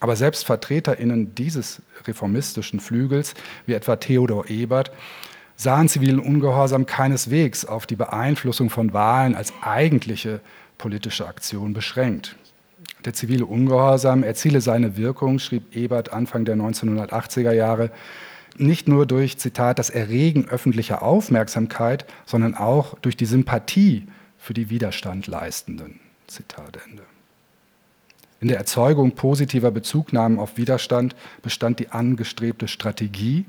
Aber 0.01 0.17
selbst 0.17 0.47
VertreterInnen 0.47 1.35
dieses 1.35 1.83
reformistischen 2.07 2.81
Flügels, 2.81 3.35
wie 3.67 3.75
etwa 3.75 3.97
Theodor 3.97 4.49
Ebert, 4.49 4.91
sahen 5.57 5.89
zivilen 5.89 6.19
Ungehorsam 6.19 6.87
keineswegs 6.87 7.67
auf 7.67 7.87
die 7.87 7.97
Beeinflussung 7.97 8.71
von 8.71 8.95
Wahlen 8.95 9.35
als 9.35 9.53
eigentliche 9.61 10.41
politische 10.79 11.27
Aktion 11.29 11.75
beschränkt. 11.75 12.35
Der 13.05 13.15
zivile 13.15 13.47
Ungehorsam 13.47 14.23
erziele 14.23 14.61
seine 14.61 14.97
Wirkung, 14.97 15.39
schrieb 15.39 15.75
Ebert 15.75 16.13
Anfang 16.13 16.45
der 16.45 16.57
1980er 16.57 17.53
Jahre, 17.53 17.91
nicht 18.59 18.87
nur 18.87 19.07
durch, 19.07 19.39
Zitat, 19.39 19.79
das 19.79 19.91
Erregen 19.91 20.49
öffentlicher 20.49 21.03
Aufmerksamkeit, 21.03 22.05
sondern 22.27 22.55
auch 22.55 22.99
durch 23.01 23.17
die 23.17 23.25
Sympathie 23.25 24.07
für 24.39 24.55
die 24.55 24.71
Widerstandleistenden. 24.71 26.01
Zitat 26.27 26.79
Ende. 26.87 27.03
In 28.41 28.49
der 28.49 28.59
Erzeugung 28.59 29.13
positiver 29.13 29.71
Bezugnahmen 29.71 30.39
auf 30.39 30.57
Widerstand 30.57 31.15
bestand 31.43 31.79
die 31.79 31.91
angestrebte 31.91 32.69
Strategie. 32.69 33.47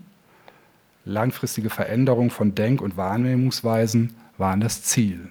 Langfristige 1.03 1.69
Veränderung 1.69 2.29
von 2.29 2.55
Denk- 2.55 2.81
und 2.81 2.95
Wahrnehmungsweisen 2.95 4.13
waren 4.37 4.61
das 4.61 4.83
Ziel. 4.83 5.29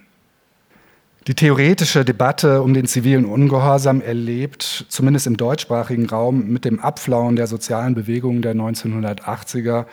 Die 1.28 1.34
theoretische 1.34 2.04
Debatte 2.04 2.62
um 2.62 2.74
den 2.74 2.86
zivilen 2.86 3.24
Ungehorsam 3.24 4.00
erlebt, 4.00 4.86
zumindest 4.88 5.28
im 5.28 5.36
deutschsprachigen 5.36 6.06
Raum, 6.06 6.48
mit 6.48 6.64
dem 6.64 6.80
Abflauen 6.80 7.36
der 7.36 7.46
sozialen 7.46 7.94
Bewegungen 7.94 8.42
der 8.42 8.56
1980er 8.56 9.86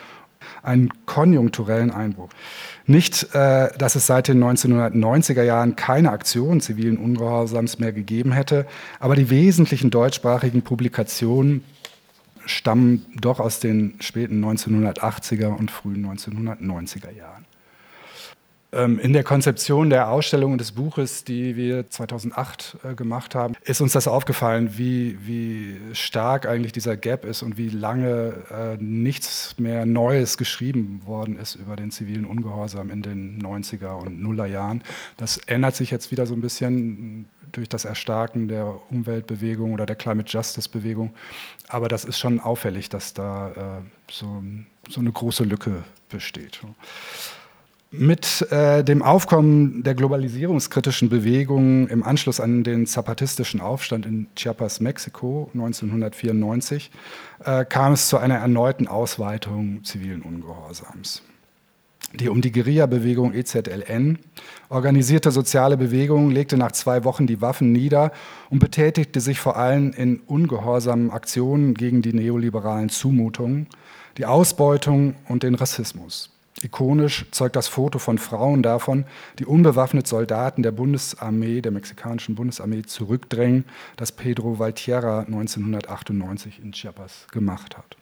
einen 0.64 0.90
konjunkturellen 1.06 1.92
Einbruch. 1.92 2.30
Nicht, 2.88 3.36
äh, 3.36 3.70
dass 3.78 3.96
es 3.96 4.08
seit 4.08 4.28
den 4.28 4.44
1990er 4.44 5.44
Jahren 5.44 5.76
keine 5.76 6.12
Aktion 6.12 6.62
zivilen 6.62 6.98
Ungehorsams 6.98 7.78
mehr 7.78 7.94
gegeben 7.94 8.32
hätte, 8.32 8.66
aber 9.00 9.16
die 9.16 9.30
wesentlichen 9.30 9.92
deutschsprachigen 9.92 10.64
Publikationen 10.64 11.64
stammen 12.46 13.06
doch 13.16 13.40
aus 13.40 13.60
den 13.60 13.96
späten 14.00 14.44
1980er 14.44 15.56
und 15.56 15.70
frühen 15.70 16.08
1990er 16.08 17.12
Jahren. 17.16 17.46
Ähm, 18.72 19.00
in 19.00 19.14
der 19.14 19.24
Konzeption 19.24 19.90
der 19.90 20.12
Ausstellung 20.12 20.52
und 20.52 20.62
des 20.62 20.74
Buches, 20.74 21.24
die 21.24 21.56
wir 21.56 21.90
2008 21.90 22.78
äh, 22.84 22.94
gemacht 22.94 23.34
haben, 23.34 23.56
ist 23.64 23.82
uns 23.82 23.94
das 23.94 24.08
aufgefallen, 24.08 24.78
wie, 24.78 25.18
wie 25.26 25.78
stark 25.94 26.46
eigentlich 26.46 26.72
dieser 26.72 26.96
Gap 26.96 27.26
ist 27.26 27.42
und 27.42 27.58
wie 27.58 27.70
lange 27.70 28.44
äh, 28.52 28.78
nichts 28.80 29.56
mehr 29.58 29.88
Neues 29.88 30.38
geschrieben 30.38 31.02
worden 31.06 31.40
ist 31.40 31.56
über 31.56 31.76
den 31.76 31.90
zivilen 31.90 32.26
Ungehorsam 32.26 32.92
in 32.92 33.02
den 33.02 33.42
90er 33.42 33.94
und 33.94 34.22
Nuller 34.22 34.46
Jahren. 34.46 34.84
Das 35.18 35.38
ändert 35.38 35.76
sich 35.76 35.90
jetzt 35.90 36.12
wieder 36.12 36.28
so 36.28 36.36
ein 36.36 36.42
bisschen 36.42 37.28
durch 37.52 37.70
das 37.70 37.86
Erstarken 37.86 38.48
der 38.48 38.80
Umweltbewegung 38.92 39.74
oder 39.74 39.88
der 39.88 39.96
Climate 39.96 40.30
Justice 40.30 40.70
Bewegung. 40.70 41.16
Aber 41.70 41.88
das 41.88 42.06
ist 42.06 42.20
schon 42.20 42.40
auffällig, 42.40 42.90
dass 42.90 43.16
da 43.16 43.80
äh, 43.80 44.12
so, 44.12 44.44
so 44.88 45.00
eine 45.02 45.12
große 45.12 45.44
Lücke 45.44 45.84
besteht. 46.10 46.62
Mit 47.92 48.46
äh, 48.52 48.84
dem 48.84 49.02
Aufkommen 49.02 49.82
der 49.82 49.96
globalisierungskritischen 49.96 51.10
Bewegung 51.10 51.88
im 51.88 52.04
Anschluss 52.04 52.40
an 52.40 52.64
den 52.64 52.86
zapatistischen 52.86 53.62
Aufstand 53.62 54.06
in 54.06 54.28
Chiapas, 54.36 54.80
Mexiko 54.80 55.50
1994, 55.56 56.92
äh, 57.44 57.66
kam 57.66 57.94
es 57.94 58.08
zu 58.08 58.20
einer 58.20 58.36
erneuten 58.36 58.88
Ausweitung 58.88 59.84
zivilen 59.84 60.22
Ungehorsams. 60.22 61.24
Die 62.14 62.30
um 62.30 62.42
die 62.42 62.52
Guerilla-Bewegung 62.52 63.34
EZLN 63.34 64.20
organisierte 64.70 65.32
soziale 65.32 65.76
Bewegung 65.76 66.30
legte 66.30 66.58
nach 66.58 66.74
zwei 66.74 67.04
Wochen 67.04 67.26
die 67.26 67.42
Waffen 67.42 67.72
nieder 67.72 68.12
und 68.52 68.60
betätigte 68.60 69.20
sich 69.20 69.40
vor 69.40 69.58
allem 69.58 69.94
in 69.94 70.20
ungehorsamen 70.28 71.10
Aktionen 71.10 71.74
gegen 71.74 72.04
die 72.04 72.14
neoliberalen 72.14 72.90
Zumutungen, 72.90 73.68
die 74.18 74.28
Ausbeutung 74.28 75.16
und 75.28 75.42
den 75.42 75.56
Rassismus. 75.56 76.30
Ikonisch 76.62 77.26
zeugt 77.32 77.56
das 77.56 77.70
Foto 77.70 78.00
von 78.00 78.18
Frauen 78.18 78.64
davon, 78.64 79.06
die 79.40 79.46
unbewaffnet 79.46 80.08
Soldaten 80.08 80.62
der 80.62 80.72
Bundesarmee, 80.72 81.62
der 81.62 81.72
mexikanischen 81.72 82.36
Bundesarmee, 82.36 82.82
zurückdrängen, 82.82 83.64
das 83.96 84.12
Pedro 84.12 84.60
Valtierra 84.60 85.22
1998 85.22 86.60
in 86.62 86.74
Chiapas 86.74 87.28
gemacht 87.32 87.78
hat. 87.78 87.96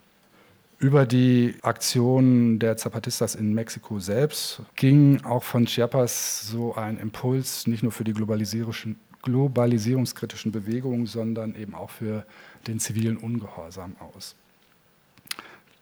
Über 0.80 1.06
die 1.06 1.56
Aktionen 1.62 2.60
der 2.60 2.78
Zapatistas 2.78 3.36
in 3.36 3.54
Mexiko 3.54 4.00
selbst 4.00 4.62
ging 4.76 5.24
auch 5.24 5.44
von 5.44 5.66
Chiapas 5.66 6.48
so 6.48 6.76
ein 6.76 7.00
Impuls, 7.00 7.68
nicht 7.68 7.84
nur 7.84 7.92
für 7.92 8.04
die 8.04 8.14
globalisierungskritischen 8.14 10.52
Bewegungen, 10.52 11.06
sondern 11.06 11.56
eben 11.56 11.76
auch 11.76 11.90
für 11.90 12.26
den 12.68 12.80
zivilen 12.80 13.18
Ungehorsam 13.18 13.96
aus 14.00 14.36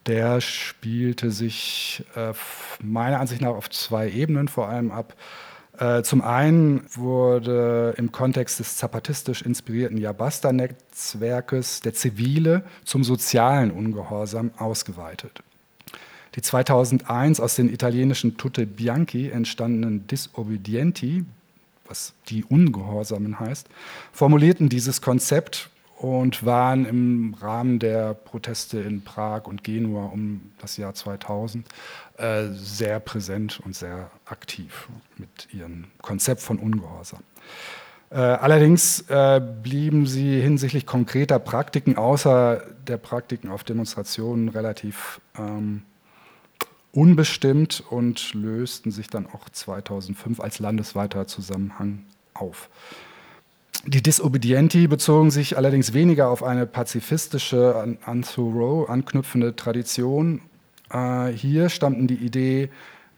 der 0.06 0.42
spielte 0.42 1.32
sich 1.32 2.04
äh, 2.16 2.34
meiner 2.82 3.20
Ansicht 3.20 3.42
nach 3.42 3.50
auf 3.50 3.70
zwei 3.70 4.10
Ebenen 4.10 4.48
vor 4.48 4.70
allem 4.70 4.92
ab. 4.92 5.16
Äh, 5.78 6.04
zum 6.04 6.22
einen 6.22 6.86
wurde 6.94 7.94
im 7.98 8.12
Kontext 8.12 8.60
des 8.60 8.78
zapatistisch 8.78 9.42
inspirierten 9.42 9.98
Yabasta-Netzwerkes 9.98 11.82
der 11.82 11.94
zivile 11.94 12.64
zum 12.86 13.04
sozialen 13.04 13.72
Ungehorsam 13.72 14.52
ausgeweitet. 14.58 15.42
Die 16.36 16.42
2001 16.42 17.40
aus 17.40 17.56
den 17.56 17.74
italienischen 17.74 18.38
Tutte 18.38 18.66
Bianchi 18.66 19.30
entstandenen 19.30 20.06
Disobedienti, 20.08 21.26
was 21.88 22.14
die 22.28 22.44
Ungehorsamen 22.44 23.40
heißt, 23.40 23.68
formulierten 24.12 24.70
dieses 24.70 25.02
Konzept 25.02 25.70
und 26.06 26.46
waren 26.46 26.86
im 26.86 27.34
Rahmen 27.42 27.80
der 27.80 28.14
Proteste 28.14 28.80
in 28.80 29.04
Prag 29.04 29.46
und 29.46 29.64
Genua 29.64 30.06
um 30.06 30.52
das 30.60 30.78
Jahr 30.78 30.94
2000 30.94 31.68
äh, 32.18 32.44
sehr 32.52 33.00
präsent 33.00 33.60
und 33.66 33.76
sehr 33.76 34.12
aktiv 34.26 34.88
mit 35.18 35.48
ihrem 35.52 35.86
Konzept 36.02 36.42
von 36.42 36.60
Ungehorsam. 36.60 37.22
Äh, 38.12 38.18
allerdings 38.18 39.02
äh, 39.10 39.42
blieben 39.64 40.06
sie 40.06 40.40
hinsichtlich 40.40 40.86
konkreter 40.86 41.40
Praktiken 41.40 41.98
außer 41.98 42.64
der 42.88 42.98
Praktiken 42.98 43.50
auf 43.50 43.64
Demonstrationen 43.64 44.50
relativ 44.50 45.20
ähm, 45.38 45.82
unbestimmt 46.92 47.84
und 47.90 48.34
lösten 48.36 48.92
sich 48.92 49.10
dann 49.10 49.26
auch 49.26 49.50
2005 49.50 50.40
als 50.40 50.60
landesweiter 50.60 51.26
Zusammenhang 51.26 52.06
auf. 52.36 52.70
Die 53.88 54.02
Disobedienti 54.02 54.88
bezogen 54.88 55.30
sich 55.30 55.58
allerdings 55.58 55.94
weniger 55.94 56.30
auf 56.30 56.42
eine 56.42 56.66
pazifistische, 56.66 57.98
an, 58.04 58.24
Thoreau 58.24 58.86
anknüpfende 58.86 59.56
Tradition. 59.56 60.42
Äh, 60.92 61.28
hier 61.28 61.70
stammten 61.70 62.08
die, 62.08 62.16
Idee, 62.16 62.70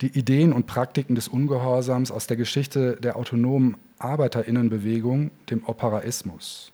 die 0.01 0.07
Ideen 0.07 0.51
und 0.51 0.67
Praktiken 0.67 1.15
des 1.15 1.29
Ungehorsams 1.29 2.11
aus 2.11 2.27
der 2.27 2.35
Geschichte 2.35 2.97
der 2.97 3.15
autonomen 3.15 3.77
Arbeiterinnenbewegung, 3.99 5.31
dem 5.49 5.63
Operaismus. 5.65 6.73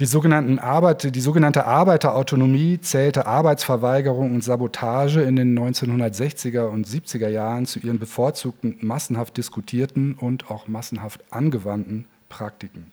Die, 0.00 0.06
sogenannten 0.06 0.58
Arbeit, 0.58 1.14
die 1.14 1.20
sogenannte 1.20 1.64
Arbeiterautonomie 1.64 2.80
zählte 2.80 3.26
Arbeitsverweigerung 3.26 4.34
und 4.34 4.42
Sabotage 4.42 5.22
in 5.22 5.36
den 5.36 5.56
1960er 5.56 6.66
und 6.66 6.88
70er 6.88 7.28
Jahren 7.28 7.66
zu 7.66 7.78
ihren 7.78 8.00
bevorzugten 8.00 8.78
massenhaft 8.80 9.36
diskutierten 9.36 10.14
und 10.14 10.50
auch 10.50 10.66
massenhaft 10.66 11.22
angewandten 11.30 12.06
Praktiken. 12.28 12.92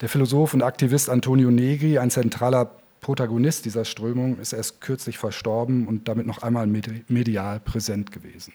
Der 0.00 0.08
Philosoph 0.08 0.54
und 0.54 0.62
Aktivist 0.62 1.08
Antonio 1.08 1.50
Negri, 1.50 1.98
ein 1.98 2.10
zentraler 2.10 2.70
Protagonist 3.00 3.64
dieser 3.64 3.84
Strömung, 3.84 4.38
ist 4.38 4.52
erst 4.52 4.80
kürzlich 4.80 5.18
verstorben 5.18 5.86
und 5.86 6.08
damit 6.08 6.26
noch 6.26 6.42
einmal 6.42 6.66
medial 6.66 7.60
präsent 7.60 8.12
gewesen. 8.12 8.54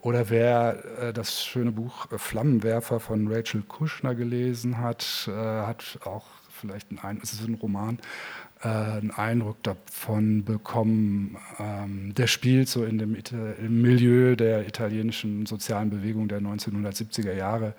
Oder 0.00 0.30
wer 0.30 0.84
äh, 1.00 1.12
das 1.12 1.44
schöne 1.44 1.72
Buch 1.72 2.10
äh, 2.12 2.18
Flammenwerfer 2.18 3.00
von 3.00 3.32
Rachel 3.32 3.62
Kushner 3.62 4.14
gelesen 4.14 4.78
hat, 4.78 5.28
äh, 5.28 5.32
hat 5.32 5.98
auch 6.04 6.26
vielleicht 6.48 6.88
einen, 7.02 7.20
es 7.22 7.32
ist 7.32 7.46
ein 7.46 7.54
Roman, 7.54 7.98
äh, 8.62 8.68
einen 8.68 9.10
Eindruck 9.10 9.62
davon 9.62 10.44
bekommen. 10.44 11.36
Ähm, 11.58 12.14
der 12.14 12.26
spielt 12.26 12.68
so 12.68 12.84
in 12.84 12.98
dem 12.98 13.16
im 13.16 13.82
Milieu 13.82 14.36
der 14.36 14.66
italienischen 14.66 15.46
sozialen 15.46 15.90
Bewegung 15.90 16.28
der 16.28 16.40
1970er 16.40 17.32
Jahre. 17.32 17.74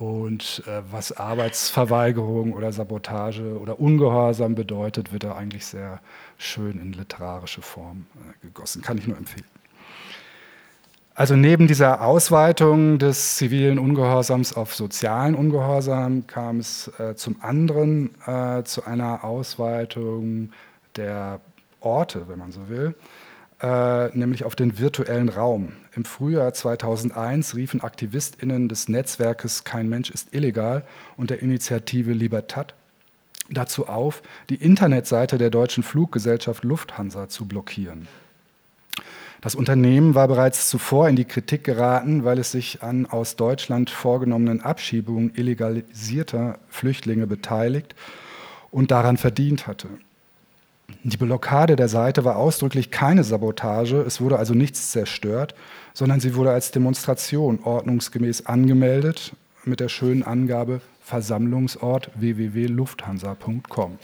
Und 0.00 0.62
äh, 0.66 0.80
was 0.90 1.12
Arbeitsverweigerung 1.12 2.54
oder 2.54 2.72
Sabotage 2.72 3.60
oder 3.60 3.78
Ungehorsam 3.78 4.54
bedeutet, 4.54 5.12
wird 5.12 5.24
da 5.24 5.34
eigentlich 5.34 5.66
sehr 5.66 6.00
schön 6.38 6.80
in 6.80 6.94
literarische 6.94 7.60
Form 7.60 8.06
äh, 8.16 8.46
gegossen. 8.46 8.80
Kann 8.80 8.96
ich 8.96 9.06
nur 9.06 9.18
empfehlen. 9.18 9.44
Also 11.14 11.36
neben 11.36 11.66
dieser 11.66 12.00
Ausweitung 12.00 12.98
des 12.98 13.36
zivilen 13.36 13.78
Ungehorsams 13.78 14.56
auf 14.56 14.74
sozialen 14.74 15.34
Ungehorsam 15.34 16.26
kam 16.26 16.60
es 16.60 16.90
äh, 16.98 17.14
zum 17.14 17.36
anderen 17.42 18.14
äh, 18.26 18.62
zu 18.64 18.86
einer 18.86 19.22
Ausweitung 19.22 20.52
der 20.96 21.40
Orte, 21.80 22.26
wenn 22.26 22.38
man 22.38 22.52
so 22.52 22.70
will, 22.70 22.94
äh, 23.62 24.08
nämlich 24.16 24.44
auf 24.44 24.54
den 24.54 24.78
virtuellen 24.78 25.28
Raum. 25.28 25.72
Im 25.94 26.04
Frühjahr 26.04 26.52
2001 26.52 27.54
riefen 27.54 27.82
AktivistInnen 27.82 28.68
des 28.68 28.88
Netzwerkes 28.88 29.64
Kein 29.64 29.88
Mensch 29.88 30.10
ist 30.10 30.34
illegal 30.34 30.84
und 31.16 31.30
der 31.30 31.42
Initiative 31.42 32.12
Libertat 32.12 32.74
dazu 33.50 33.88
auf, 33.88 34.22
die 34.48 34.54
Internetseite 34.54 35.36
der 35.36 35.50
deutschen 35.50 35.82
Fluggesellschaft 35.82 36.64
Lufthansa 36.64 37.28
zu 37.28 37.46
blockieren. 37.46 38.08
Das 39.40 39.54
Unternehmen 39.54 40.14
war 40.14 40.28
bereits 40.28 40.68
zuvor 40.68 41.08
in 41.08 41.16
die 41.16 41.24
Kritik 41.24 41.64
geraten, 41.64 42.24
weil 42.24 42.38
es 42.38 42.52
sich 42.52 42.82
an 42.82 43.06
aus 43.06 43.36
Deutschland 43.36 43.88
vorgenommenen 43.88 44.60
Abschiebungen 44.60 45.32
illegalisierter 45.34 46.58
Flüchtlinge 46.68 47.26
beteiligt 47.26 47.94
und 48.70 48.90
daran 48.90 49.16
verdient 49.16 49.66
hatte. 49.66 49.88
Die 51.02 51.16
Blockade 51.16 51.76
der 51.76 51.88
Seite 51.88 52.24
war 52.24 52.36
ausdrücklich 52.36 52.90
keine 52.90 53.24
Sabotage, 53.24 54.02
es 54.02 54.20
wurde 54.20 54.38
also 54.38 54.54
nichts 54.54 54.90
zerstört, 54.90 55.54
sondern 55.94 56.20
sie 56.20 56.34
wurde 56.34 56.50
als 56.50 56.70
Demonstration 56.70 57.60
ordnungsgemäß 57.62 58.46
angemeldet 58.46 59.32
mit 59.64 59.80
der 59.80 59.88
schönen 59.88 60.22
Angabe 60.22 60.80
Versammlungsort 61.00 62.10
www.lufthansa.com. 62.14 63.98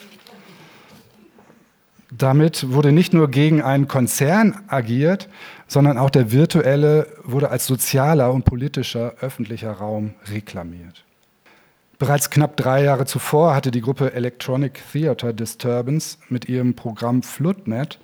Damit 2.11 2.71
wurde 2.71 2.93
nicht 2.93 3.13
nur 3.13 3.31
gegen 3.31 3.63
einen 3.63 3.89
Konzern 3.89 4.61
agiert, 4.69 5.29
sondern 5.67 5.99
auch 5.99 6.11
der 6.11 6.31
virtuelle 6.31 7.09
wurde 7.25 7.51
als 7.51 7.67
sozialer 7.67 8.33
und 8.33 8.45
politischer 8.45 9.15
öffentlicher 9.21 9.73
Raum 9.73 10.15
reklamiert. 10.31 11.06
Bereits 11.99 12.29
knapp 12.29 12.59
drei 12.59 12.85
Jahre 12.85 13.07
zuvor 13.07 13.55
hatte 13.55 13.71
die 13.71 13.81
Gruppe 13.81 14.13
Electronic 14.13 14.83
Theater 14.93 15.33
Disturbance 15.33 16.19
mit 16.29 16.47
ihrem 16.47 16.75
Programm 16.75 17.23
Floodnet 17.23 17.99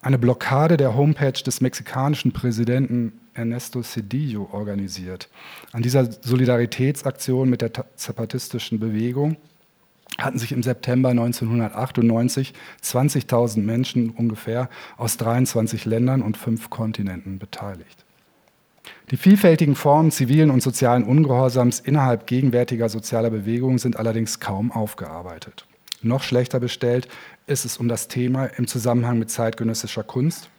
eine 0.00 0.18
Blockade 0.18 0.76
der 0.76 0.96
Homepage 0.96 1.40
des 1.44 1.60
mexikanischen 1.60 2.32
Präsidenten 2.32 3.12
Ernesto 3.34 3.80
Cedillo 3.82 4.48
organisiert. 4.50 5.28
An 5.70 5.82
dieser 5.82 6.10
Solidaritätsaktion 6.10 7.48
mit 7.48 7.62
der 7.62 7.70
zapatistischen 7.94 8.80
Bewegung 8.80 9.36
hatten 10.18 10.40
sich 10.40 10.50
im 10.50 10.64
September 10.64 11.10
1998 11.10 12.54
20.000 12.82 13.60
Menschen 13.60 14.10
ungefähr 14.10 14.68
aus 14.96 15.16
23 15.16 15.84
Ländern 15.84 16.22
und 16.22 16.36
fünf 16.36 16.70
Kontinenten 16.70 17.38
beteiligt. 17.38 18.04
Die 19.10 19.16
vielfältigen 19.16 19.74
Formen 19.74 20.10
zivilen 20.10 20.50
und 20.50 20.62
sozialen 20.62 21.04
Ungehorsams 21.04 21.80
innerhalb 21.80 22.26
gegenwärtiger 22.26 22.88
sozialer 22.88 23.30
Bewegungen 23.30 23.78
sind 23.78 23.96
allerdings 23.96 24.38
kaum 24.38 24.70
aufgearbeitet. 24.70 25.66
Noch 26.02 26.22
schlechter 26.22 26.60
bestellt 26.60 27.08
ist 27.46 27.64
es 27.64 27.78
um 27.78 27.88
das 27.88 28.08
Thema 28.08 28.46
im 28.46 28.66
Zusammenhang 28.66 29.18
mit 29.18 29.30
zeitgenössischer 29.30 30.02
Kunst. 30.02 30.50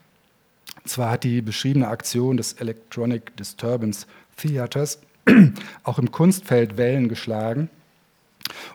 Zwar 0.86 1.12
hat 1.12 1.24
die 1.24 1.42
beschriebene 1.42 1.88
Aktion 1.88 2.38
des 2.38 2.54
Electronic 2.54 3.38
Disturbance 3.38 4.08
Theaters 4.36 5.00
auch 5.84 6.00
im 6.00 6.12
Kunstfeld 6.12 6.78
Wellen 6.78 7.08
geschlagen, 7.08 7.70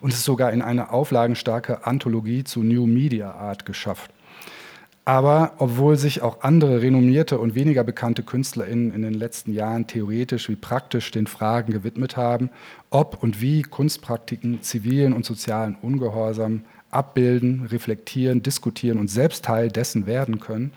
und 0.00 0.12
es 0.12 0.24
sogar 0.24 0.52
in 0.52 0.62
eine 0.62 0.90
auflagenstarke 0.90 1.86
Anthologie 1.86 2.44
zu 2.44 2.62
New 2.62 2.86
Media 2.86 3.32
Art 3.32 3.66
geschafft. 3.66 4.13
Aber 5.06 5.52
obwohl 5.58 5.98
sich 5.98 6.22
auch 6.22 6.40
andere 6.40 6.80
renommierte 6.80 7.38
und 7.38 7.54
weniger 7.54 7.84
bekannte 7.84 8.22
KünstlerInnen 8.22 8.94
in 8.94 9.02
den 9.02 9.12
letzten 9.12 9.52
Jahren 9.52 9.86
theoretisch 9.86 10.48
wie 10.48 10.56
praktisch 10.56 11.10
den 11.10 11.26
Fragen 11.26 11.72
gewidmet 11.72 12.16
haben, 12.16 12.48
ob 12.88 13.22
und 13.22 13.40
wie 13.42 13.62
Kunstpraktiken 13.62 14.62
zivilen 14.62 15.12
und 15.12 15.26
sozialen 15.26 15.76
Ungehorsam 15.82 16.64
abbilden, 16.90 17.66
reflektieren, 17.66 18.42
diskutieren 18.42 18.98
und 18.98 19.08
selbst 19.08 19.44
Teil 19.44 19.68
dessen 19.68 20.06
werden 20.06 20.40
können, 20.40 20.72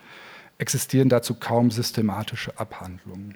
existieren 0.57 1.07
dazu 1.07 1.35
kaum 1.35 1.71
systematische 1.71 2.59
Abhandlungen. 2.59 3.35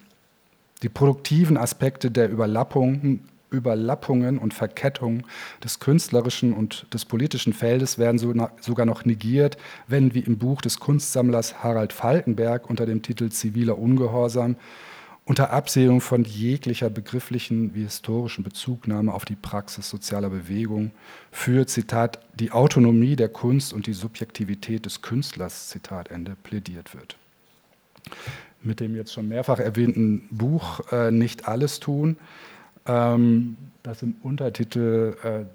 Die 0.84 0.90
produktiven 0.90 1.58
Aspekte 1.58 2.12
der 2.12 2.30
Überlappungen 2.30 3.30
Überlappungen 3.52 4.40
und 4.40 4.54
Verkettungen 4.54 5.24
des 5.64 5.80
künstlerischen 5.80 6.54
und 6.54 6.88
des 6.94 7.06
politischen 7.06 7.54
Feldes 7.54 7.98
werden 7.98 8.18
sogar 8.18 8.86
noch 8.86 9.06
negiert, 9.06 9.58
wenn 9.88 10.14
wie 10.14 10.22
im 10.22 10.38
Buch 10.38 10.62
des 10.62 10.80
Kunstsammlers 10.80 11.64
Harald 11.64 11.94
Falkenberg 11.94 12.70
unter 12.70 12.86
dem 12.86 13.02
Titel 13.02 13.30
Ziviler 13.30 13.78
Ungehorsam 13.78 14.56
unter 15.24 15.52
Absehung 15.52 16.02
von 16.02 16.24
jeglicher 16.24 16.90
begrifflichen 16.90 17.76
wie 17.76 17.84
historischen 17.84 18.44
Bezugnahme 18.44 19.14
auf 19.14 19.24
die 19.24 19.36
Praxis 19.36 19.88
sozialer 19.88 20.30
Bewegung 20.30 20.92
für, 21.32 21.68
Zitat, 21.68 22.20
die 22.40 22.52
Autonomie 22.52 23.16
der 23.16 23.30
Kunst 23.30 23.72
und 23.72 23.86
die 23.86 23.94
Subjektivität 23.94 24.86
des 24.86 25.02
Künstlers, 25.02 25.70
Zitat 25.70 26.10
Ende, 26.10 26.36
plädiert 26.42 26.96
wird. 26.96 27.18
Mit 28.64 28.80
dem 28.80 28.96
jetzt 28.96 29.14
schon 29.14 29.28
mehrfach 29.28 29.60
erwähnten 29.60 30.28
Buch 30.32 30.82
äh, 30.92 31.12
Nicht 31.12 31.48
alles 31.48 31.80
tun 31.80 32.18
ähm, 32.86 33.58
das 33.84 34.02
im 34.02 34.16
Untertitel 34.24 35.16
äh, 35.24 35.46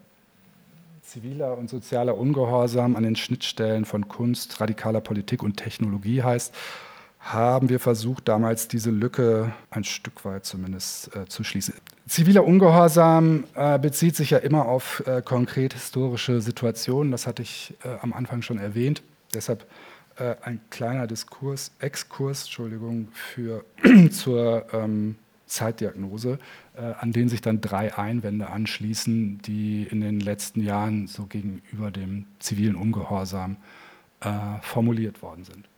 ziviler 1.02 1.56
und 1.56 1.70
sozialer 1.70 2.16
Ungehorsam 2.16 2.96
an 2.96 3.02
den 3.02 3.16
Schnittstellen 3.16 3.84
von 3.84 4.08
Kunst, 4.08 4.60
radikaler 4.60 5.00
Politik 5.00 5.42
und 5.42 5.56
Technologie 5.56 6.22
heißt, 6.22 6.54
haben 7.20 7.68
wir 7.68 7.80
versucht, 7.80 8.28
damals 8.28 8.68
diese 8.68 8.90
Lücke 8.90 9.52
ein 9.70 9.84
Stück 9.84 10.24
weit 10.24 10.44
zumindest 10.44 11.14
äh, 11.16 11.26
zu 11.26 11.42
schließen. 11.42 11.74
Ziviler 12.06 12.44
Ungehorsam 12.44 13.44
äh, 13.54 13.78
bezieht 13.78 14.14
sich 14.14 14.30
ja 14.30 14.38
immer 14.38 14.66
auf 14.66 15.02
äh, 15.06 15.22
konkret 15.22 15.72
historische 15.72 16.40
Situationen, 16.40 17.10
das 17.10 17.26
hatte 17.26 17.42
ich 17.42 17.74
äh, 17.82 17.88
am 18.00 18.12
Anfang 18.12 18.42
schon 18.42 18.58
erwähnt. 18.58 19.02
Deshalb 19.34 19.66
äh, 20.18 20.36
ein 20.42 20.60
kleiner 20.70 21.08
Diskurs, 21.08 21.72
Exkurs, 21.80 22.44
Entschuldigung, 22.44 23.08
für, 23.12 23.64
zur 24.12 24.66
ähm, 24.72 25.16
Zeitdiagnose, 25.46 26.38
äh, 26.76 26.80
an 26.80 27.12
den 27.12 27.28
sich 27.28 27.40
dann 27.40 27.60
drei 27.60 27.96
Einwände 27.96 28.48
anschließen, 28.48 29.40
die 29.42 29.84
in 29.84 30.00
den 30.00 30.20
letzten 30.20 30.62
Jahren 30.62 31.06
so 31.06 31.26
gegenüber 31.26 31.90
dem 31.90 32.26
zivilen 32.38 32.76
Ungehorsam 32.76 33.56
äh, 34.20 34.30
formuliert 34.62 35.22
worden 35.22 35.44
sind. 35.44 35.68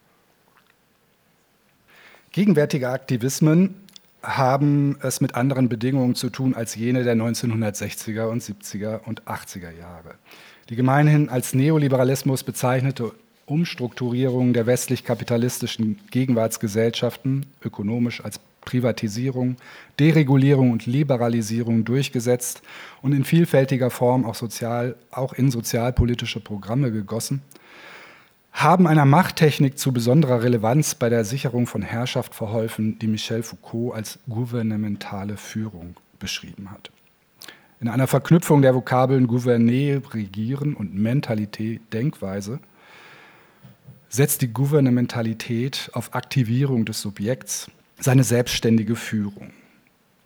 Gegenwärtige 2.33 2.91
Aktivismen 2.91 3.75
haben 4.23 4.99
es 5.03 5.21
mit 5.21 5.35
anderen 5.35 5.69
Bedingungen 5.69 6.15
zu 6.15 6.31
tun 6.31 6.55
als 6.55 6.75
jene 6.75 7.05
der 7.05 7.15
1960er 7.15 8.27
und 8.27 8.43
70er 8.43 9.01
und 9.05 9.23
80er 9.23 9.71
Jahre. 9.71 10.15
Die 10.69 10.77
gemeinhin 10.77 11.29
als 11.29 11.55
Neoliberalismus 11.55 12.45
bezeichnete 12.45 13.13
Umstrukturierung 13.47 14.53
der 14.53 14.67
westlich-kapitalistischen 14.67 15.99
Gegenwartsgesellschaften, 16.11 17.47
ökonomisch 17.65 18.23
als 18.23 18.41
Privatisierung, 18.69 19.57
Deregulierung 19.99 20.73
und 20.73 20.85
Liberalisierung 20.85 21.87
durchgesetzt 21.87 22.61
und 23.01 23.13
in 23.13 23.25
vielfältiger 23.25 23.89
Form 23.89 24.27
auch, 24.27 24.35
sozial, 24.35 24.97
auch 25.11 25.33
in 25.33 25.51
sozialpolitische 25.51 26.41
Programme 26.41 26.93
gegossen, 26.93 27.41
haben 28.53 28.87
einer 28.87 29.07
Machttechnik 29.07 29.79
zu 29.79 29.93
besonderer 29.93 30.43
Relevanz 30.43 30.95
bei 30.97 31.09
der 31.09 31.25
Sicherung 31.25 31.67
von 31.67 31.81
Herrschaft 31.81 32.35
verholfen, 32.35 32.99
die 32.99 33.07
Michel 33.07 33.43
Foucault 33.43 33.95
als 33.95 34.19
gouvernementale 34.29 35.39
Führung 35.39 35.97
beschrieben 36.19 36.71
hat. 36.71 36.91
In 37.81 37.89
einer 37.89 38.07
Verknüpfung 38.07 38.61
der 38.61 38.75
Vokabeln 38.75 39.29
Gouverner, 39.29 40.03
Regieren 40.13 40.75
und 40.75 40.95
Mentalität, 40.95 41.81
Denkweise, 41.95 42.61
setzt 44.11 44.43
die 44.43 44.53
Gouvernementalität 44.53 45.91
auf 45.95 46.15
Aktivierung 46.15 46.85
des 46.85 47.01
Subjekts, 47.01 47.71
seine 47.99 48.25
selbstständige 48.25 48.97
Führung. 48.97 49.51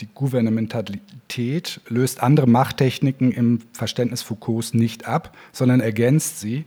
Die 0.01 0.09
Gouvernementalität 0.15 1.81
löst 1.89 2.23
andere 2.23 2.49
Machttechniken 2.49 3.31
im 3.33 3.61
Verständnis 3.73 4.23
Foucaults 4.23 4.75
nicht 4.75 5.07
ab, 5.07 5.37
sondern 5.53 5.81
ergänzt 5.81 6.41
sie, 6.41 6.65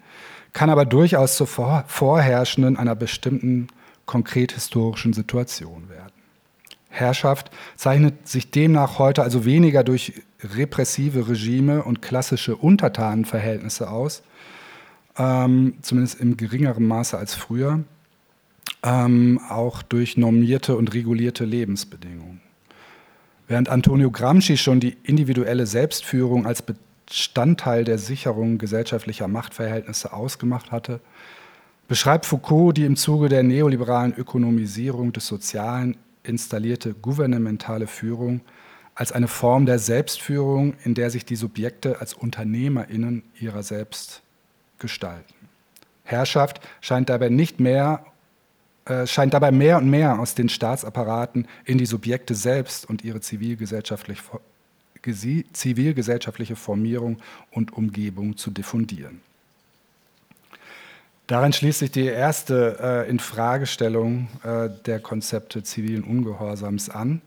kann 0.54 0.70
aber 0.70 0.86
durchaus 0.86 1.36
zur 1.36 1.48
vorherrschenden 1.48 2.78
einer 2.78 2.96
bestimmten 2.96 3.68
konkret 4.06 4.54
historischen 4.54 5.12
Situation 5.12 5.90
werden. 5.90 6.14
Herrschaft 6.90 7.52
zeichnet 7.76 8.28
sich 8.28 8.52
demnach 8.52 9.00
heute 9.00 9.22
also 9.24 9.44
weniger 9.44 9.84
durch 9.84 10.14
repressive 10.42 11.28
Regime 11.28 11.84
und 11.84 12.02
klassische 12.02 12.56
Untertanenverhältnisse 12.56 13.90
aus, 13.90 14.24
ähm, 15.18 15.74
zumindest 15.82 16.22
im 16.22 16.38
geringeren 16.38 16.88
Maße 16.88 17.18
als 17.18 17.34
früher, 17.34 17.84
ähm, 18.84 19.40
auch 19.50 19.82
durch 19.82 20.18
normierte 20.18 20.76
und 20.78 20.94
regulierte 20.94 21.46
Lebensbedingungen. 21.46 22.42
Während 23.48 23.70
Antonio 23.70 24.10
Gramsci 24.12 24.58
schon 24.58 24.80
die 24.80 24.98
individuelle 25.04 25.68
Selbstführung 25.68 26.46
als 26.46 26.64
Bestandteil 26.64 27.84
der 27.84 27.98
Sicherung 27.98 28.58
gesellschaftlicher 28.58 29.28
Machtverhältnisse 29.28 30.14
ausgemacht 30.14 30.72
hatte, 30.72 31.00
beschreibt 31.88 32.26
Foucault 32.26 32.76
die 32.76 32.86
im 32.86 32.96
Zuge 32.96 33.30
der 33.30 33.44
neoliberalen 33.44 34.14
Ökonomisierung 34.16 35.14
des 35.14 35.28
Sozialen 35.28 35.98
installierte 36.24 36.94
gouvernementale 36.94 37.86
Führung 37.86 38.42
als 38.96 39.12
eine 39.12 39.28
Form 39.28 39.66
der 39.66 39.78
Selbstführung, 39.78 40.74
in 40.84 40.96
der 40.96 41.12
sich 41.12 41.26
die 41.26 41.36
Subjekte 41.36 42.00
als 42.00 42.14
UnternehmerInnen 42.14 43.24
ihrer 43.40 43.62
selbst 43.62 44.24
gestalten. 44.80 45.34
Herrschaft 46.04 46.62
scheint 46.82 47.10
dabei 47.10 47.30
nicht 47.30 47.60
mehr 47.60 48.06
äh, 48.86 49.08
scheint 49.08 49.34
dabei 49.34 49.52
mehr 49.52 49.78
und 49.78 49.90
mehr 49.90 50.20
aus 50.20 50.36
den 50.36 50.48
Staatsapparaten 50.48 51.48
in 51.66 51.78
die 51.78 51.88
Subjekte 51.88 52.36
selbst 52.36 52.88
und 52.88 53.04
ihre 53.04 53.20
zivilgesellschaftlich, 53.20 54.20
zivilgesellschaftliche 55.54 56.56
Formierung 56.56 57.18
und 57.52 57.74
Umgebung 57.74 58.38
zu 58.38 58.52
diffundieren. 58.52 59.22
Daran 61.28 61.54
schließt 61.54 61.80
sich 61.80 61.90
die 61.90 62.06
erste 62.06 62.78
äh, 62.80 63.10
Infragestellung 63.10 64.28
äh, 64.44 64.70
der 64.86 65.00
Konzepte 65.00 65.64
zivilen 65.64 66.04
Ungehorsams 66.04 66.92
an. 66.92 67.22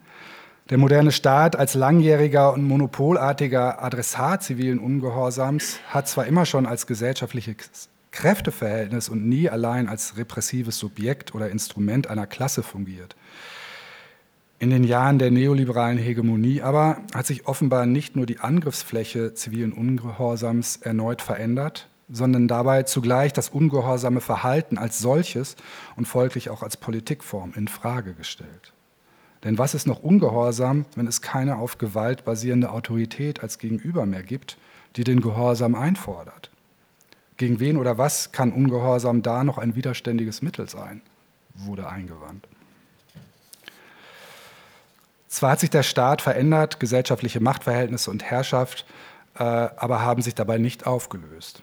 Der 0.70 0.78
moderne 0.78 1.10
Staat 1.10 1.56
als 1.56 1.74
langjähriger 1.74 2.52
und 2.52 2.62
monopolartiger 2.62 3.82
Adressat 3.82 4.44
zivilen 4.44 4.78
Ungehorsams 4.78 5.80
hat 5.88 6.06
zwar 6.06 6.26
immer 6.26 6.46
schon 6.46 6.66
als 6.66 6.86
gesellschaftliches 6.86 7.88
Kräfteverhältnis 8.18 9.08
und 9.08 9.28
nie 9.28 9.48
allein 9.48 9.88
als 9.88 10.16
repressives 10.16 10.76
Subjekt 10.76 11.36
oder 11.36 11.50
Instrument 11.50 12.08
einer 12.08 12.26
Klasse 12.26 12.64
fungiert. 12.64 13.14
In 14.58 14.70
den 14.70 14.82
Jahren 14.82 15.20
der 15.20 15.30
neoliberalen 15.30 15.98
Hegemonie 15.98 16.60
aber 16.60 17.00
hat 17.14 17.26
sich 17.26 17.46
offenbar 17.46 17.86
nicht 17.86 18.16
nur 18.16 18.26
die 18.26 18.40
Angriffsfläche 18.40 19.34
zivilen 19.34 19.72
Ungehorsams 19.72 20.78
erneut 20.78 21.22
verändert, 21.22 21.88
sondern 22.08 22.48
dabei 22.48 22.82
zugleich 22.82 23.32
das 23.32 23.50
ungehorsame 23.50 24.20
Verhalten 24.20 24.78
als 24.78 24.98
solches 24.98 25.54
und 25.94 26.08
folglich 26.08 26.50
auch 26.50 26.64
als 26.64 26.76
Politikform 26.76 27.52
in 27.54 27.68
Frage 27.68 28.14
gestellt. 28.14 28.72
Denn 29.44 29.58
was 29.58 29.74
ist 29.74 29.86
noch 29.86 30.02
ungehorsam, 30.02 30.86
wenn 30.96 31.06
es 31.06 31.22
keine 31.22 31.58
auf 31.58 31.78
Gewalt 31.78 32.24
basierende 32.24 32.72
Autorität 32.72 33.44
als 33.44 33.60
Gegenüber 33.60 34.06
mehr 34.06 34.24
gibt, 34.24 34.58
die 34.96 35.04
den 35.04 35.20
Gehorsam 35.20 35.76
einfordert? 35.76 36.50
Gegen 37.38 37.58
wen 37.60 37.78
oder 37.78 37.96
was 37.96 38.32
kann 38.32 38.52
Ungehorsam 38.52 39.22
da 39.22 39.42
noch 39.44 39.56
ein 39.58 39.74
widerständiges 39.74 40.42
Mittel 40.42 40.68
sein? 40.68 41.00
wurde 41.66 41.88
eingewandt. 41.88 42.46
Zwar 45.28 45.52
hat 45.52 45.60
sich 45.60 45.70
der 45.70 45.82
Staat 45.82 46.22
verändert, 46.22 46.80
gesellschaftliche 46.80 47.40
Machtverhältnisse 47.40 48.10
und 48.10 48.24
Herrschaft, 48.24 48.86
äh, 49.34 49.42
aber 49.42 50.00
haben 50.00 50.22
sich 50.22 50.34
dabei 50.34 50.58
nicht 50.58 50.86
aufgelöst. 50.86 51.62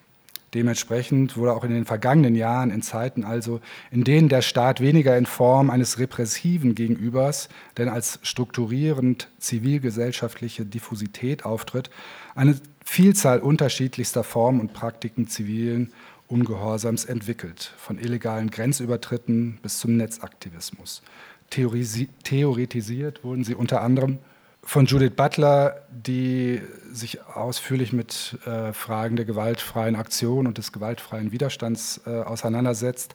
Dementsprechend 0.54 1.36
wurde 1.36 1.54
auch 1.54 1.66
in 1.66 1.72
den 1.72 1.86
vergangenen 1.86 2.36
Jahren, 2.36 2.72
in 2.72 2.82
Zeiten 2.82 3.26
also, 3.26 3.60
in 3.92 4.06
denen 4.06 4.30
der 4.30 4.42
Staat 4.42 4.80
weniger 4.80 5.18
in 5.18 5.26
Form 5.26 5.70
eines 5.70 6.00
repressiven 6.00 6.76
Gegenübers, 6.76 7.50
denn 7.78 7.90
als 7.90 8.20
strukturierend 8.22 9.30
zivilgesellschaftliche 9.40 10.64
Diffusität 10.64 11.44
auftritt, 11.44 11.90
eine 12.36 12.56
Vielzahl 12.86 13.40
unterschiedlichster 13.40 14.24
Formen 14.24 14.62
und 14.62 14.72
Praktiken 14.72 15.28
zivilen 15.28 15.92
Ungehorsams 16.28 17.04
entwickelt, 17.06 17.74
von 17.78 18.00
illegalen 18.00 18.50
Grenzübertritten 18.50 19.60
bis 19.62 19.80
zum 19.80 19.98
Netzaktivismus. 19.98 21.02
Theorisi 21.50 22.10
theoretisiert 22.24 23.24
wurden 23.24 23.44
sie 23.44 23.56
unter 23.56 23.82
anderem 23.82 24.20
von 24.64 24.86
Judith 24.86 25.12
Butler, 25.16 25.84
die 25.92 26.62
sich 26.92 27.24
ausführlich 27.24 27.92
mit 27.92 28.38
äh, 28.46 28.72
Fragen 28.72 29.16
der 29.16 29.26
gewaltfreien 29.26 29.96
Aktion 29.96 30.48
und 30.48 30.58
des 30.58 30.72
gewaltfreien 30.72 31.32
Widerstands 31.32 32.02
äh, 32.08 32.10
auseinandersetzt 32.10 33.14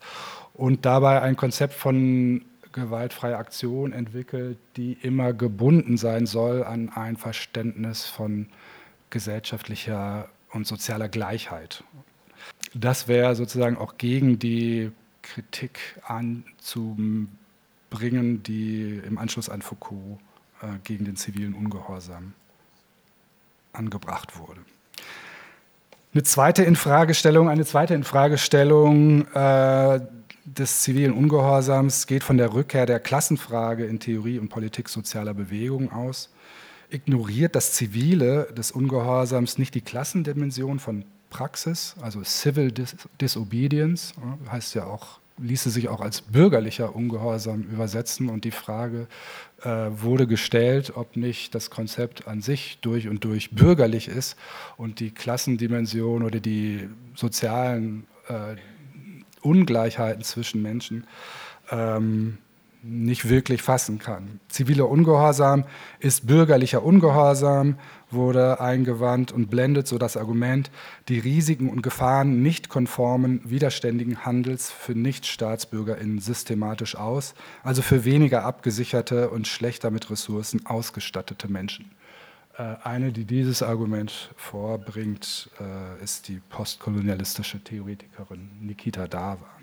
und 0.53 0.85
dabei 0.85 1.23
ein 1.23 1.37
Konzept 1.37 1.75
von 1.75 2.45
gewaltfreier 2.73 3.39
Aktion 3.39 3.93
entwickelt, 3.93 4.59
die 4.77 4.93
immer 4.93 5.33
gebunden 5.33 5.97
sein 5.97 6.27
soll 6.27 6.63
an 6.63 6.91
ein 6.91 7.17
Verständnis 7.17 8.07
von 8.07 8.47
gesellschaftlicher 9.11 10.29
und 10.53 10.67
sozialer 10.67 11.09
Gleichheit. 11.09 11.85
Das 12.75 13.09
wäre 13.09 13.35
sozusagen 13.35 13.77
auch 13.77 13.99
gegen 13.99 14.39
die 14.39 14.93
Kritik 15.23 15.79
anzubringen, 16.05 17.33
die 18.43 19.01
im 19.07 19.19
Anschluss 19.19 19.49
an 19.49 19.63
Foucault 19.63 20.19
äh, 20.63 20.67
gegen 20.85 21.05
den 21.05 21.17
zivilen 21.17 21.55
Ungehorsam 21.55 22.35
angebracht 23.73 24.39
wurde. 24.39 24.61
Eine 26.13 26.25
zweite 26.25 26.65
Infragestellung, 26.65 27.49
eine 27.49 27.65
zweite 27.65 27.95
Infragestellung 27.95 29.27
äh, 29.33 30.01
des 30.45 30.83
zivilen 30.83 31.13
Ungehorsams 31.13 32.07
geht 32.07 32.25
von 32.25 32.37
der 32.37 32.53
Rückkehr 32.53 32.87
der 32.87 32.99
Klassenfrage 32.99 33.85
in 33.85 34.01
Theorie 34.01 34.39
und 34.39 34.49
Politik 34.49 34.89
sozialer 34.89 35.35
Bewegung 35.35 35.93
aus 35.93 36.31
ignoriert 36.91 37.55
das 37.55 37.73
Zivile 37.73 38.49
des 38.57 38.71
Ungehorsams 38.71 39.59
nicht 39.59 39.75
die 39.75 39.81
Klassendimension 39.81 40.79
von 40.79 41.05
Praxis, 41.31 41.95
also 42.01 42.23
Civil 42.25 42.73
Dis 42.73 42.97
Disobedience, 43.21 44.15
heißt 44.51 44.75
ja 44.75 44.85
auch, 44.85 45.21
ließe 45.39 45.71
sich 45.71 45.89
auch 45.89 46.01
als 46.01 46.21
bürgerlicher 46.21 46.95
Ungehorsam 46.95 47.63
übersetzen. 47.63 48.29
Und 48.29 48.45
die 48.45 48.51
Frage 48.51 49.07
äh, 49.63 49.69
wurde 49.91 50.27
gestellt, 50.27 50.93
ob 50.97 51.17
nicht 51.17 51.55
das 51.55 51.71
Konzept 51.71 52.29
an 52.29 52.43
sich 52.43 52.79
durch 52.83 53.09
und 53.09 53.25
durch 53.25 53.53
bürgerlich 53.53 54.09
ist 54.09 54.37
und 54.77 55.01
die 55.01 55.13
Klassendimension 55.13 56.25
oder 56.25 56.41
die 56.41 56.89
sozialen 57.15 58.07
äh, 58.29 58.57
Ungleichheiten 59.41 60.23
zwischen 60.23 60.61
Menschen 60.61 61.07
ähm, 61.71 62.39
nicht 62.83 63.29
wirklich 63.29 63.63
fassen 63.63 63.99
kann. 63.99 64.41
Ziviler 64.49 64.89
Ungehorsam 64.89 65.65
ist 65.99 66.27
bürgerlicher 66.27 66.83
Ungehorsam, 66.83 67.77
wurde 68.11 68.61
eingewandt 68.61 69.33
und 69.33 69.51
blendet 69.51 69.87
so 69.87 69.99
das 69.99 70.17
Argument, 70.17 70.71
die 71.09 71.19
Risiken 71.19 71.69
und 71.69 71.83
Gefahren 71.83 72.43
nicht 72.43 72.69
konformen, 72.69 73.41
widerständigen 73.45 74.25
Handels 74.25 74.71
für 74.71 74.95
Nichtstaatsbürgerinnen 74.95 76.21
systematisch 76.21 76.97
aus, 76.97 77.35
also 77.63 77.83
für 77.83 78.05
weniger 78.05 78.45
abgesicherte 78.45 79.31
und 79.31 79.47
schlechter 79.47 79.91
mit 79.91 80.11
Ressourcen 80.11 80.65
ausgestattete 80.67 81.49
Menschen. 81.49 81.91
Äh, 82.57 82.77
eine, 82.83 83.13
die 83.13 83.25
dieses 83.25 83.63
Argument 83.63 84.31
vorbringt, 84.37 85.51
äh, 85.61 86.03
ist 86.03 86.29
die 86.29 86.41
postkolonialistische 86.49 87.63
Theoretikerin 87.63 88.51
Nikita 88.61 89.07
Dawa. 89.07 89.60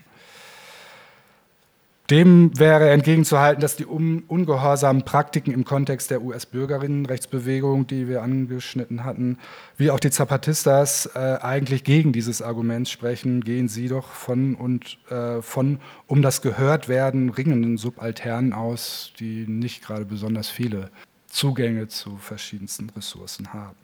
Dem 2.10 2.58
wäre 2.58 2.90
entgegenzuhalten, 2.90 3.60
dass 3.60 3.76
die 3.76 3.86
ungehorsamen 3.86 5.04
Praktiken 5.04 5.52
im 5.52 5.66
Kontext 5.66 6.10
der 6.10 6.22
US-Bürgerinnenrechtsbewegung, 6.22 7.86
die 7.86 8.08
wir 8.08 8.22
angeschnitten 8.22 9.04
hatten, 9.04 9.40
wie 9.76 9.92
auch 9.92 10.00
die 10.00 10.10
Zapatistas 10.10 11.10
äh, 11.16 11.20
eigentlich 11.42 11.84
gegen 11.84 12.14
dieses 12.14 12.42
Argument 12.42 12.88
sprechen, 12.88 13.42
gehen 13.42 13.68
sie 13.68 13.90
doch 13.90 14.08
von 14.08 14.56
und 14.56 14.98
äh, 15.10 15.42
von 15.42 15.80
um 16.06 16.22
das 16.22 16.42
Gehörtwerden 16.42 17.30
ringenden 17.30 17.78
Subalternen 17.78 18.54
aus, 18.54 19.12
die 19.20 19.46
nicht 19.46 19.84
gerade 19.84 20.06
besonders 20.06 20.50
viele 20.50 20.92
Zugänge 21.28 21.90
zu 21.90 22.16
verschiedensten 22.16 22.90
Ressourcen 22.92 23.52
haben. 23.52 23.76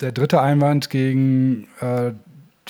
Der 0.00 0.12
dritte 0.12 0.40
Einwand 0.40 0.88
gegen 0.88 1.68
äh, 1.80 2.12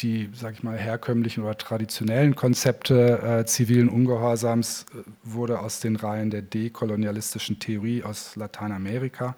die, 0.02 0.30
sag 0.32 0.54
ich 0.54 0.62
mal, 0.62 0.76
herkömmlichen 0.76 1.42
oder 1.42 1.56
traditionellen 1.56 2.34
Konzepte 2.34 3.40
äh, 3.40 3.46
zivilen 3.46 3.88
Ungehorsams 3.88 4.86
äh, 4.94 5.02
wurde 5.22 5.60
aus 5.60 5.80
den 5.80 5.96
Reihen 5.96 6.30
der 6.30 6.42
dekolonialistischen 6.42 7.58
Theorie 7.58 8.02
aus 8.02 8.36
Lateinamerika 8.36 9.36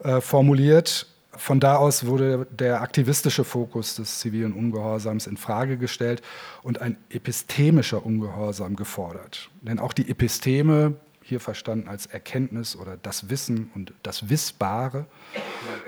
äh, 0.00 0.20
formuliert. 0.20 1.06
Von 1.36 1.58
da 1.58 1.76
aus 1.76 2.06
wurde 2.06 2.46
der 2.50 2.80
aktivistische 2.80 3.44
Fokus 3.44 3.96
des 3.96 4.20
zivilen 4.20 4.52
Ungehorsams 4.52 5.26
in 5.26 5.36
Frage 5.36 5.76
gestellt 5.76 6.22
und 6.62 6.80
ein 6.80 6.96
epistemischer 7.10 8.06
Ungehorsam 8.06 8.76
gefordert. 8.76 9.50
Denn 9.62 9.80
auch 9.80 9.92
die 9.92 10.08
Episteme 10.08 10.94
hier 11.22 11.40
verstanden 11.40 11.88
als 11.88 12.06
Erkenntnis 12.06 12.76
oder 12.76 12.96
das 12.98 13.30
Wissen 13.30 13.70
und 13.74 13.94
das 14.02 14.28
Wissbare, 14.28 15.06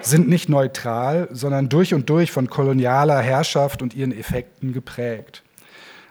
sind 0.00 0.28
nicht 0.28 0.48
neutral, 0.48 1.28
sondern 1.32 1.68
durch 1.68 1.94
und 1.94 2.08
durch 2.10 2.30
von 2.30 2.48
kolonialer 2.48 3.20
Herrschaft 3.20 3.82
und 3.82 3.94
ihren 3.94 4.12
Effekten 4.12 4.72
geprägt. 4.72 5.42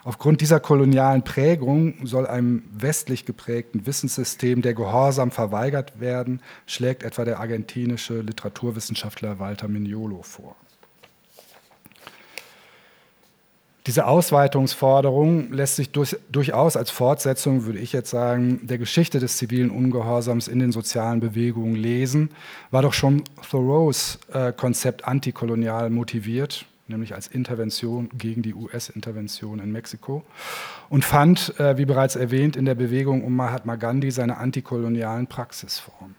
Aufgrund 0.03 0.41
dieser 0.41 0.59
kolonialen 0.59 1.23
Prägung 1.23 2.05
soll 2.05 2.27
einem 2.27 2.61
westlich 2.71 3.25
geprägten 3.25 3.87
Wissenssystem 3.87 4.61
der 4.61 4.75
Gehorsam 4.75 5.31
verweigert 5.31 5.99
werden, 5.99 6.41
schlägt 6.67 7.01
etwa 7.01 7.25
der 7.25 7.39
argentinische 7.39 8.21
Literaturwissenschaftler 8.21 9.39
Walter 9.39 9.67
Mignolo 9.67 10.21
vor. 10.21 10.55
Diese 13.87 14.07
Ausweitungsforderung 14.07 15.51
lässt 15.51 15.75
sich 15.75 15.91
durch, 15.91 16.17
durchaus 16.31 16.75
als 16.75 16.89
Fortsetzung, 16.89 17.65
würde 17.65 17.77
ich 17.77 17.93
jetzt 17.93 18.09
sagen, 18.09 18.61
der 18.63 18.79
Geschichte 18.79 19.19
des 19.19 19.37
zivilen 19.37 19.69
Ungehorsams 19.69 20.47
in 20.47 20.57
den 20.57 20.71
sozialen 20.71 21.19
Bewegungen 21.19 21.75
lesen, 21.75 22.31
war 22.71 22.81
doch 22.81 22.93
schon 22.93 23.23
Thoreaus 23.47 24.17
äh, 24.33 24.51
Konzept 24.53 25.07
antikolonial 25.07 25.91
motiviert, 25.91 26.65
nämlich 26.87 27.13
als 27.13 27.27
Intervention 27.27 28.09
gegen 28.17 28.41
die 28.41 28.55
US-Intervention 28.55 29.59
in 29.59 29.71
Mexiko 29.71 30.23
und 30.89 31.05
fand, 31.05 31.59
äh, 31.59 31.77
wie 31.77 31.85
bereits 31.85 32.15
erwähnt, 32.15 32.55
in 32.55 32.65
der 32.65 32.75
Bewegung 32.75 33.23
um 33.23 33.35
Mahatma 33.35 33.75
Gandhi 33.75 34.09
seine 34.09 34.37
antikolonialen 34.37 35.27
Praxisformen. 35.27 36.15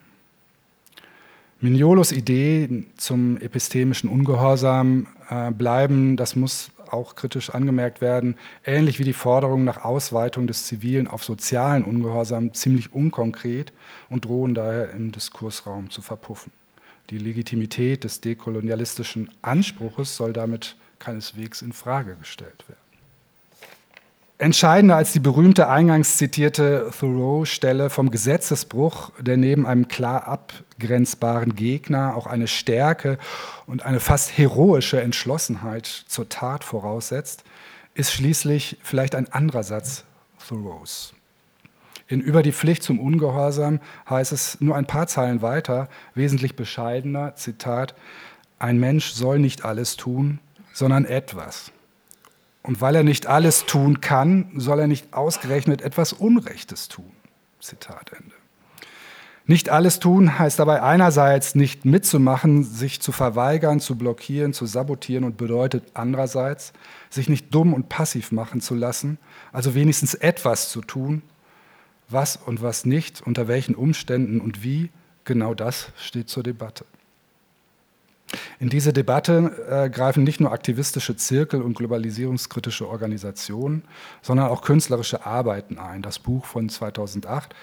Mignolos 1.59 2.13
Ideen 2.13 2.87
zum 2.95 3.37
epistemischen 3.41 4.09
Ungehorsam 4.09 5.07
äh, 5.29 5.51
bleiben, 5.51 6.15
das 6.15 6.37
muss 6.37 6.69
auch 6.89 7.15
kritisch 7.15 7.49
angemerkt 7.49 8.01
werden, 8.01 8.35
ähnlich 8.65 8.99
wie 8.99 9.03
die 9.03 9.13
Forderung 9.13 9.63
nach 9.63 9.83
Ausweitung 9.83 10.47
des 10.47 10.65
zivilen 10.65 11.07
auf 11.07 11.23
sozialen 11.23 11.83
Ungehorsam 11.83 12.53
ziemlich 12.53 12.93
unkonkret 12.93 13.73
und 14.09 14.25
drohen 14.25 14.53
daher 14.53 14.91
im 14.91 15.11
Diskursraum 15.11 15.89
zu 15.89 16.01
verpuffen. 16.01 16.51
Die 17.09 17.17
Legitimität 17.17 18.03
des 18.03 18.21
dekolonialistischen 18.21 19.29
Anspruches 19.41 20.15
soll 20.17 20.33
damit 20.33 20.75
keineswegs 20.99 21.61
in 21.61 21.71
Frage 21.71 22.15
gestellt 22.15 22.67
werden. 22.67 22.86
Entscheidender 24.39 24.95
als 24.95 25.13
die 25.13 25.19
berühmte 25.19 25.67
eingangs 25.67 26.17
zitierte 26.17 26.91
Thoreau-Stelle 26.97 27.89
vom 27.89 28.11
Gesetzesbruch, 28.11 29.11
der 29.19 29.35
neben 29.35 29.65
einem 29.65 29.87
klar 29.87 30.27
abgrenzbaren 30.27 31.55
Gegner 31.55 32.15
auch 32.15 32.27
eine 32.27 32.47
Stärke 32.47 33.17
und 33.65 33.83
eine 33.83 33.99
fast 33.99 34.37
heroische 34.37 35.01
Entschlossenheit 35.01 35.87
zur 35.87 36.29
Tat 36.29 36.63
voraussetzt, 36.63 37.45
ist 37.95 38.13
schließlich 38.13 38.77
vielleicht 38.83 39.15
ein 39.15 39.31
anderer 39.31 39.63
Satz 39.63 40.03
Thoreaus. 40.47 41.15
In 42.07 42.21
Über 42.21 42.43
die 42.43 42.53
Pflicht 42.53 42.83
zum 42.83 42.99
Ungehorsam 42.99 43.79
heißt 44.07 44.33
es 44.33 44.61
nur 44.61 44.75
ein 44.75 44.85
paar 44.85 45.07
Zeilen 45.07 45.41
weiter, 45.41 45.89
wesentlich 46.13 46.55
bescheidener, 46.55 47.35
Zitat, 47.35 47.95
ein 48.59 48.79
Mensch 48.79 49.13
soll 49.13 49.39
nicht 49.39 49.65
alles 49.65 49.97
tun, 49.97 50.39
sondern 50.73 51.05
etwas. 51.05 51.71
Und 52.67 52.81
weil 52.81 52.95
er 52.95 53.03
nicht 53.03 53.27
alles 53.27 53.65
tun 53.65 54.01
kann, 54.01 54.51
soll 54.57 54.81
er 54.81 54.87
nicht 54.87 55.13
ausgerechnet 55.13 55.81
etwas 55.81 56.11
Unrechtes 56.11 56.89
tun. 56.89 57.13
Zitat 57.61 58.11
Ende. 58.11 58.35
Nicht 59.45 59.69
alles 59.69 59.99
tun 59.99 60.37
heißt 60.37 60.59
dabei 60.59 60.83
einerseits 60.83 61.55
nicht 61.55 61.85
mitzumachen, 61.85 62.65
sich 62.65 62.99
zu 62.99 63.13
verweigern, 63.13 63.79
zu 63.79 63.97
blockieren, 63.97 64.51
zu 64.51 64.65
sabotieren 64.65 65.23
und 65.23 65.37
bedeutet 65.37 65.85
andererseits, 65.93 66.73
sich 67.09 67.29
nicht 67.29 67.55
dumm 67.55 67.73
und 67.73 67.87
passiv 67.87 68.33
machen 68.33 68.59
zu 68.59 68.75
lassen, 68.75 69.17
also 69.53 69.73
wenigstens 69.73 70.13
etwas 70.13 70.67
zu 70.69 70.81
tun, 70.81 71.21
was 72.09 72.35
und 72.35 72.61
was 72.61 72.85
nicht, 72.85 73.21
unter 73.25 73.47
welchen 73.47 73.75
Umständen 73.75 74.41
und 74.41 74.61
wie, 74.61 74.89
genau 75.23 75.53
das 75.53 75.93
steht 75.95 76.27
zur 76.27 76.43
Debatte. 76.43 76.83
In 78.59 78.69
diese 78.69 78.91
Debatte 78.91 79.51
äh, 79.69 79.89
greifen 79.89 80.23
nicht 80.23 80.39
nur 80.39 80.51
aktivistische 80.51 81.15
Zirkel 81.15 81.61
und 81.61 81.77
globalisierungskritische 81.77 82.87
Organisationen, 82.87 83.83
sondern 84.21 84.47
auch 84.47 84.61
künstlerische 84.61 85.25
Arbeiten 85.25 85.77
ein. 85.77 86.01
Das 86.01 86.19
Buch 86.19 86.45
von 86.45 86.67
2008 86.67 87.55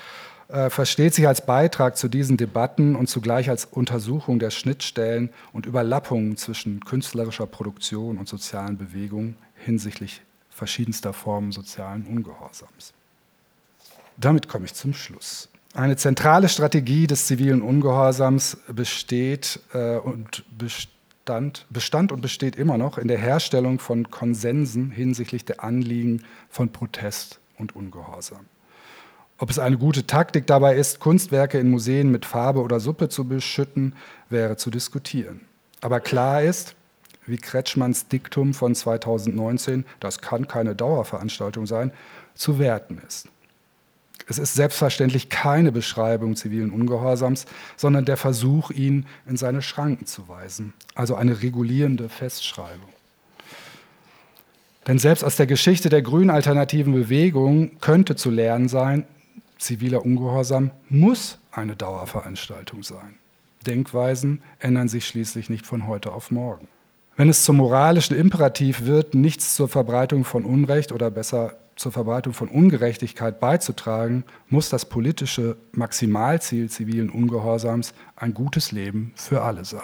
äh, 0.48 0.70
versteht 0.70 1.14
sich 1.14 1.27
als 1.27 1.44
Beitrag 1.44 1.96
zu 1.96 2.09
diesen 2.09 2.37
Debatten 2.37 2.96
und 2.96 3.09
zugleich 3.09 3.50
als 3.50 3.64
Untersuchung 3.66 4.38
der 4.38 4.50
Schnittstellen 4.50 5.31
und 5.53 5.66
Überlappungen 5.66 6.37
zwischen 6.37 6.81
künstlerischer 6.85 7.46
Produktion 7.46 8.18
und 8.18 8.29
sozialen 8.29 8.79
Bewegungen 8.79 9.37
hinsichtlich 9.55 10.22
verschiedenster 10.50 11.12
Formen 11.12 11.53
sozialen 11.53 12.07
Ungehorsams. 12.07 12.92
Damit 14.16 14.48
komme 14.48 14.66
ich 14.66 14.74
zum 14.74 14.94
Schluss. 14.94 15.48
Eine 15.74 15.96
zentrale 15.96 16.48
Strategie 16.48 17.08
des 17.08 17.26
zivilen 17.26 17.60
Ungehorsams 17.60 18.58
besteht 18.68 19.58
äh, 19.72 19.96
und 19.96 20.44
bestand, 20.56 21.66
bestand 21.68 22.12
und 22.12 22.20
besteht 22.20 22.54
immer 22.54 22.78
noch 22.78 22.96
in 22.96 23.08
der 23.08 23.18
Herstellung 23.18 23.80
von 23.80 24.08
Konsensen 24.08 24.92
hinsichtlich 24.92 25.44
der 25.44 25.64
Anliegen 25.64 26.22
von 26.48 26.68
Protest 26.70 27.40
und 27.58 27.74
Ungehorsam. 27.74 28.46
Ob 29.38 29.50
es 29.50 29.58
eine 29.58 29.76
gute 29.76 30.06
Taktik 30.06 30.46
dabei 30.46 30.76
ist, 30.76 31.00
Kunstwerke 31.00 31.58
in 31.58 31.70
Museen 31.70 32.12
mit 32.12 32.24
Farbe 32.24 32.62
oder 32.62 32.78
Suppe 32.78 33.08
zu 33.08 33.26
beschütten, 33.26 33.96
wäre 34.30 34.56
zu 34.56 34.70
diskutieren. 34.70 35.40
Aber 35.80 35.98
klar 35.98 36.40
ist, 36.44 36.76
wie 37.26 37.37
Kretschmanns 37.37 38.06
Diktum 38.06 38.54
von 38.54 38.76
2019, 38.76 39.84
das 39.98 40.20
kann 40.20 40.46
keine 40.46 40.76
Dauerveranstaltung 40.76 41.66
sein, 41.66 41.90
zu 42.37 42.60
werten 42.60 43.02
ist. 43.04 43.28
Es 44.27 44.38
ist 44.38 44.55
selbstverständlich 44.55 45.29
keine 45.29 45.70
Beschreibung 45.70 46.35
zivilen 46.35 46.70
Ungehorsams, 46.70 47.44
sondern 47.77 48.05
der 48.05 48.16
Versuch, 48.16 48.70
ihn 48.70 49.07
in 49.27 49.37
seine 49.37 49.61
Schranken 49.61 50.07
zu 50.07 50.29
weisen, 50.29 50.72
also 50.94 51.14
eine 51.14 51.42
regulierende 51.42 52.09
Festschreibung. 52.09 52.88
Denn 54.87 54.98
selbst 54.98 55.24
aus 55.24 55.37
der 55.37 55.46
Geschichte 55.46 55.88
der 55.88 56.03
grünen 56.03 56.31
alternativen 56.31 56.92
Bewegung 56.92 57.79
könnte 57.81 58.16
zu 58.16 58.31
lernen 58.31 58.68
sein, 58.68 59.07
ziviler 59.59 60.05
Ungehorsam 60.05 60.70
muss 60.88 61.38
eine 61.50 61.77
Dauerveranstaltung 61.77 62.83
sein. 62.83 63.14
Denkweisen 63.66 64.42
ändern 64.59 64.88
sich 64.88 65.07
schließlich 65.07 65.48
nicht 65.48 65.66
von 65.66 65.87
heute 65.87 66.12
auf 66.12 66.31
morgen. 66.31 66.68
Wenn 67.16 67.29
es 67.29 67.44
zum 67.44 67.57
moralischen 67.57 68.16
Imperativ 68.16 68.85
wird, 68.85 69.14
nichts 69.14 69.55
zur 69.55 69.68
Verbreitung 69.68 70.24
von 70.24 70.44
Unrecht 70.44 70.92
oder 70.92 71.11
besser 71.11 71.57
zur 71.76 71.92
Verbreitung 71.92 72.32
von 72.32 72.48
Ungerechtigkeit 72.48 73.40
beizutragen, 73.40 74.24
muss 74.48 74.68
das 74.68 74.88
politische 74.88 75.56
Maximalziel 75.72 76.70
zivilen 76.70 77.10
Ungehorsams 77.10 77.94
ein 78.16 78.34
gutes 78.34 78.72
Leben 78.72 79.12
für 79.16 79.42
alle 79.42 79.64
sein. 79.64 79.80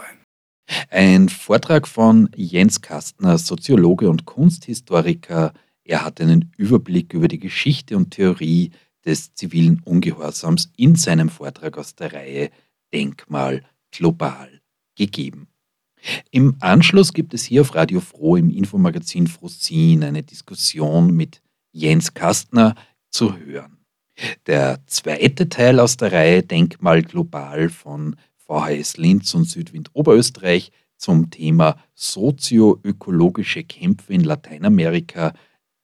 Ein 0.90 1.28
Vortrag 1.28 1.88
von 1.88 2.30
Jens 2.36 2.80
Kastner, 2.80 3.38
Soziologe 3.38 4.08
und 4.08 4.24
Kunsthistoriker. 4.24 5.52
Er 5.84 6.04
hat 6.04 6.20
einen 6.20 6.52
Überblick 6.56 7.12
über 7.12 7.28
die 7.28 7.40
Geschichte 7.40 7.96
und 7.96 8.12
Theorie 8.12 8.70
des 9.04 9.34
zivilen 9.34 9.80
Ungehorsams 9.84 10.70
in 10.76 10.94
seinem 10.94 11.28
Vortrag 11.28 11.78
aus 11.78 11.94
der 11.94 12.12
Reihe 12.12 12.50
Denkmal 12.92 13.64
global 13.90 14.60
gegeben. 14.96 15.48
Im 16.30 16.56
Anschluss 16.60 17.12
gibt 17.12 17.34
es 17.34 17.44
hier 17.44 17.62
auf 17.62 17.74
Radio 17.74 18.00
Froh 18.00 18.36
im 18.36 18.50
Infomagazin 18.50 19.26
Frosin 19.26 20.02
eine 20.02 20.22
Diskussion 20.22 21.14
mit 21.14 21.42
Jens 21.72 22.14
Kastner 22.14 22.74
zu 23.10 23.36
hören. 23.36 23.78
Der 24.46 24.80
zweite 24.86 25.48
Teil 25.48 25.80
aus 25.80 25.96
der 25.96 26.12
Reihe 26.12 26.42
Denkmal 26.42 27.02
global 27.02 27.68
von 27.68 28.16
VHS 28.36 28.96
Linz 28.96 29.34
und 29.34 29.44
Südwind 29.44 29.90
Oberösterreich 29.92 30.72
zum 30.96 31.30
Thema 31.30 31.76
sozioökologische 31.94 33.64
Kämpfe 33.64 34.12
in 34.12 34.24
Lateinamerika, 34.24 35.32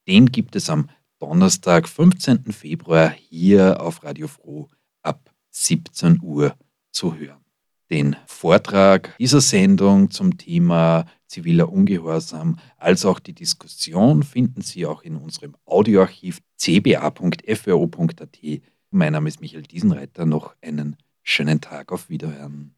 den 0.06 0.26
gibt 0.26 0.54
es 0.56 0.68
am 0.68 0.90
Donnerstag, 1.18 1.88
15. 1.88 2.52
Februar 2.52 3.10
hier 3.10 3.80
auf 3.80 4.04
Radio 4.04 4.28
Froh 4.28 4.68
ab 5.02 5.30
17 5.50 6.20
Uhr 6.22 6.54
zu 6.90 7.16
hören. 7.16 7.44
Den 7.88 8.16
Vortrag 8.26 9.16
dieser 9.18 9.40
Sendung 9.40 10.10
zum 10.10 10.36
Thema 10.36 11.06
ziviler 11.26 11.72
Ungehorsam 11.72 12.58
als 12.76 13.04
auch 13.04 13.18
die 13.18 13.34
Diskussion 13.34 14.22
finden 14.22 14.62
Sie 14.62 14.86
auch 14.86 15.02
in 15.02 15.16
unserem 15.16 15.56
Audioarchiv 15.64 16.40
cba.fro.at. 16.56 18.38
Mein 18.90 19.12
Name 19.12 19.28
ist 19.28 19.40
Michael 19.40 19.62
Diesenreiter. 19.62 20.26
Noch 20.26 20.54
einen 20.62 20.96
schönen 21.22 21.60
Tag 21.60 21.92
auf 21.92 22.08
Wiederhören. 22.08 22.74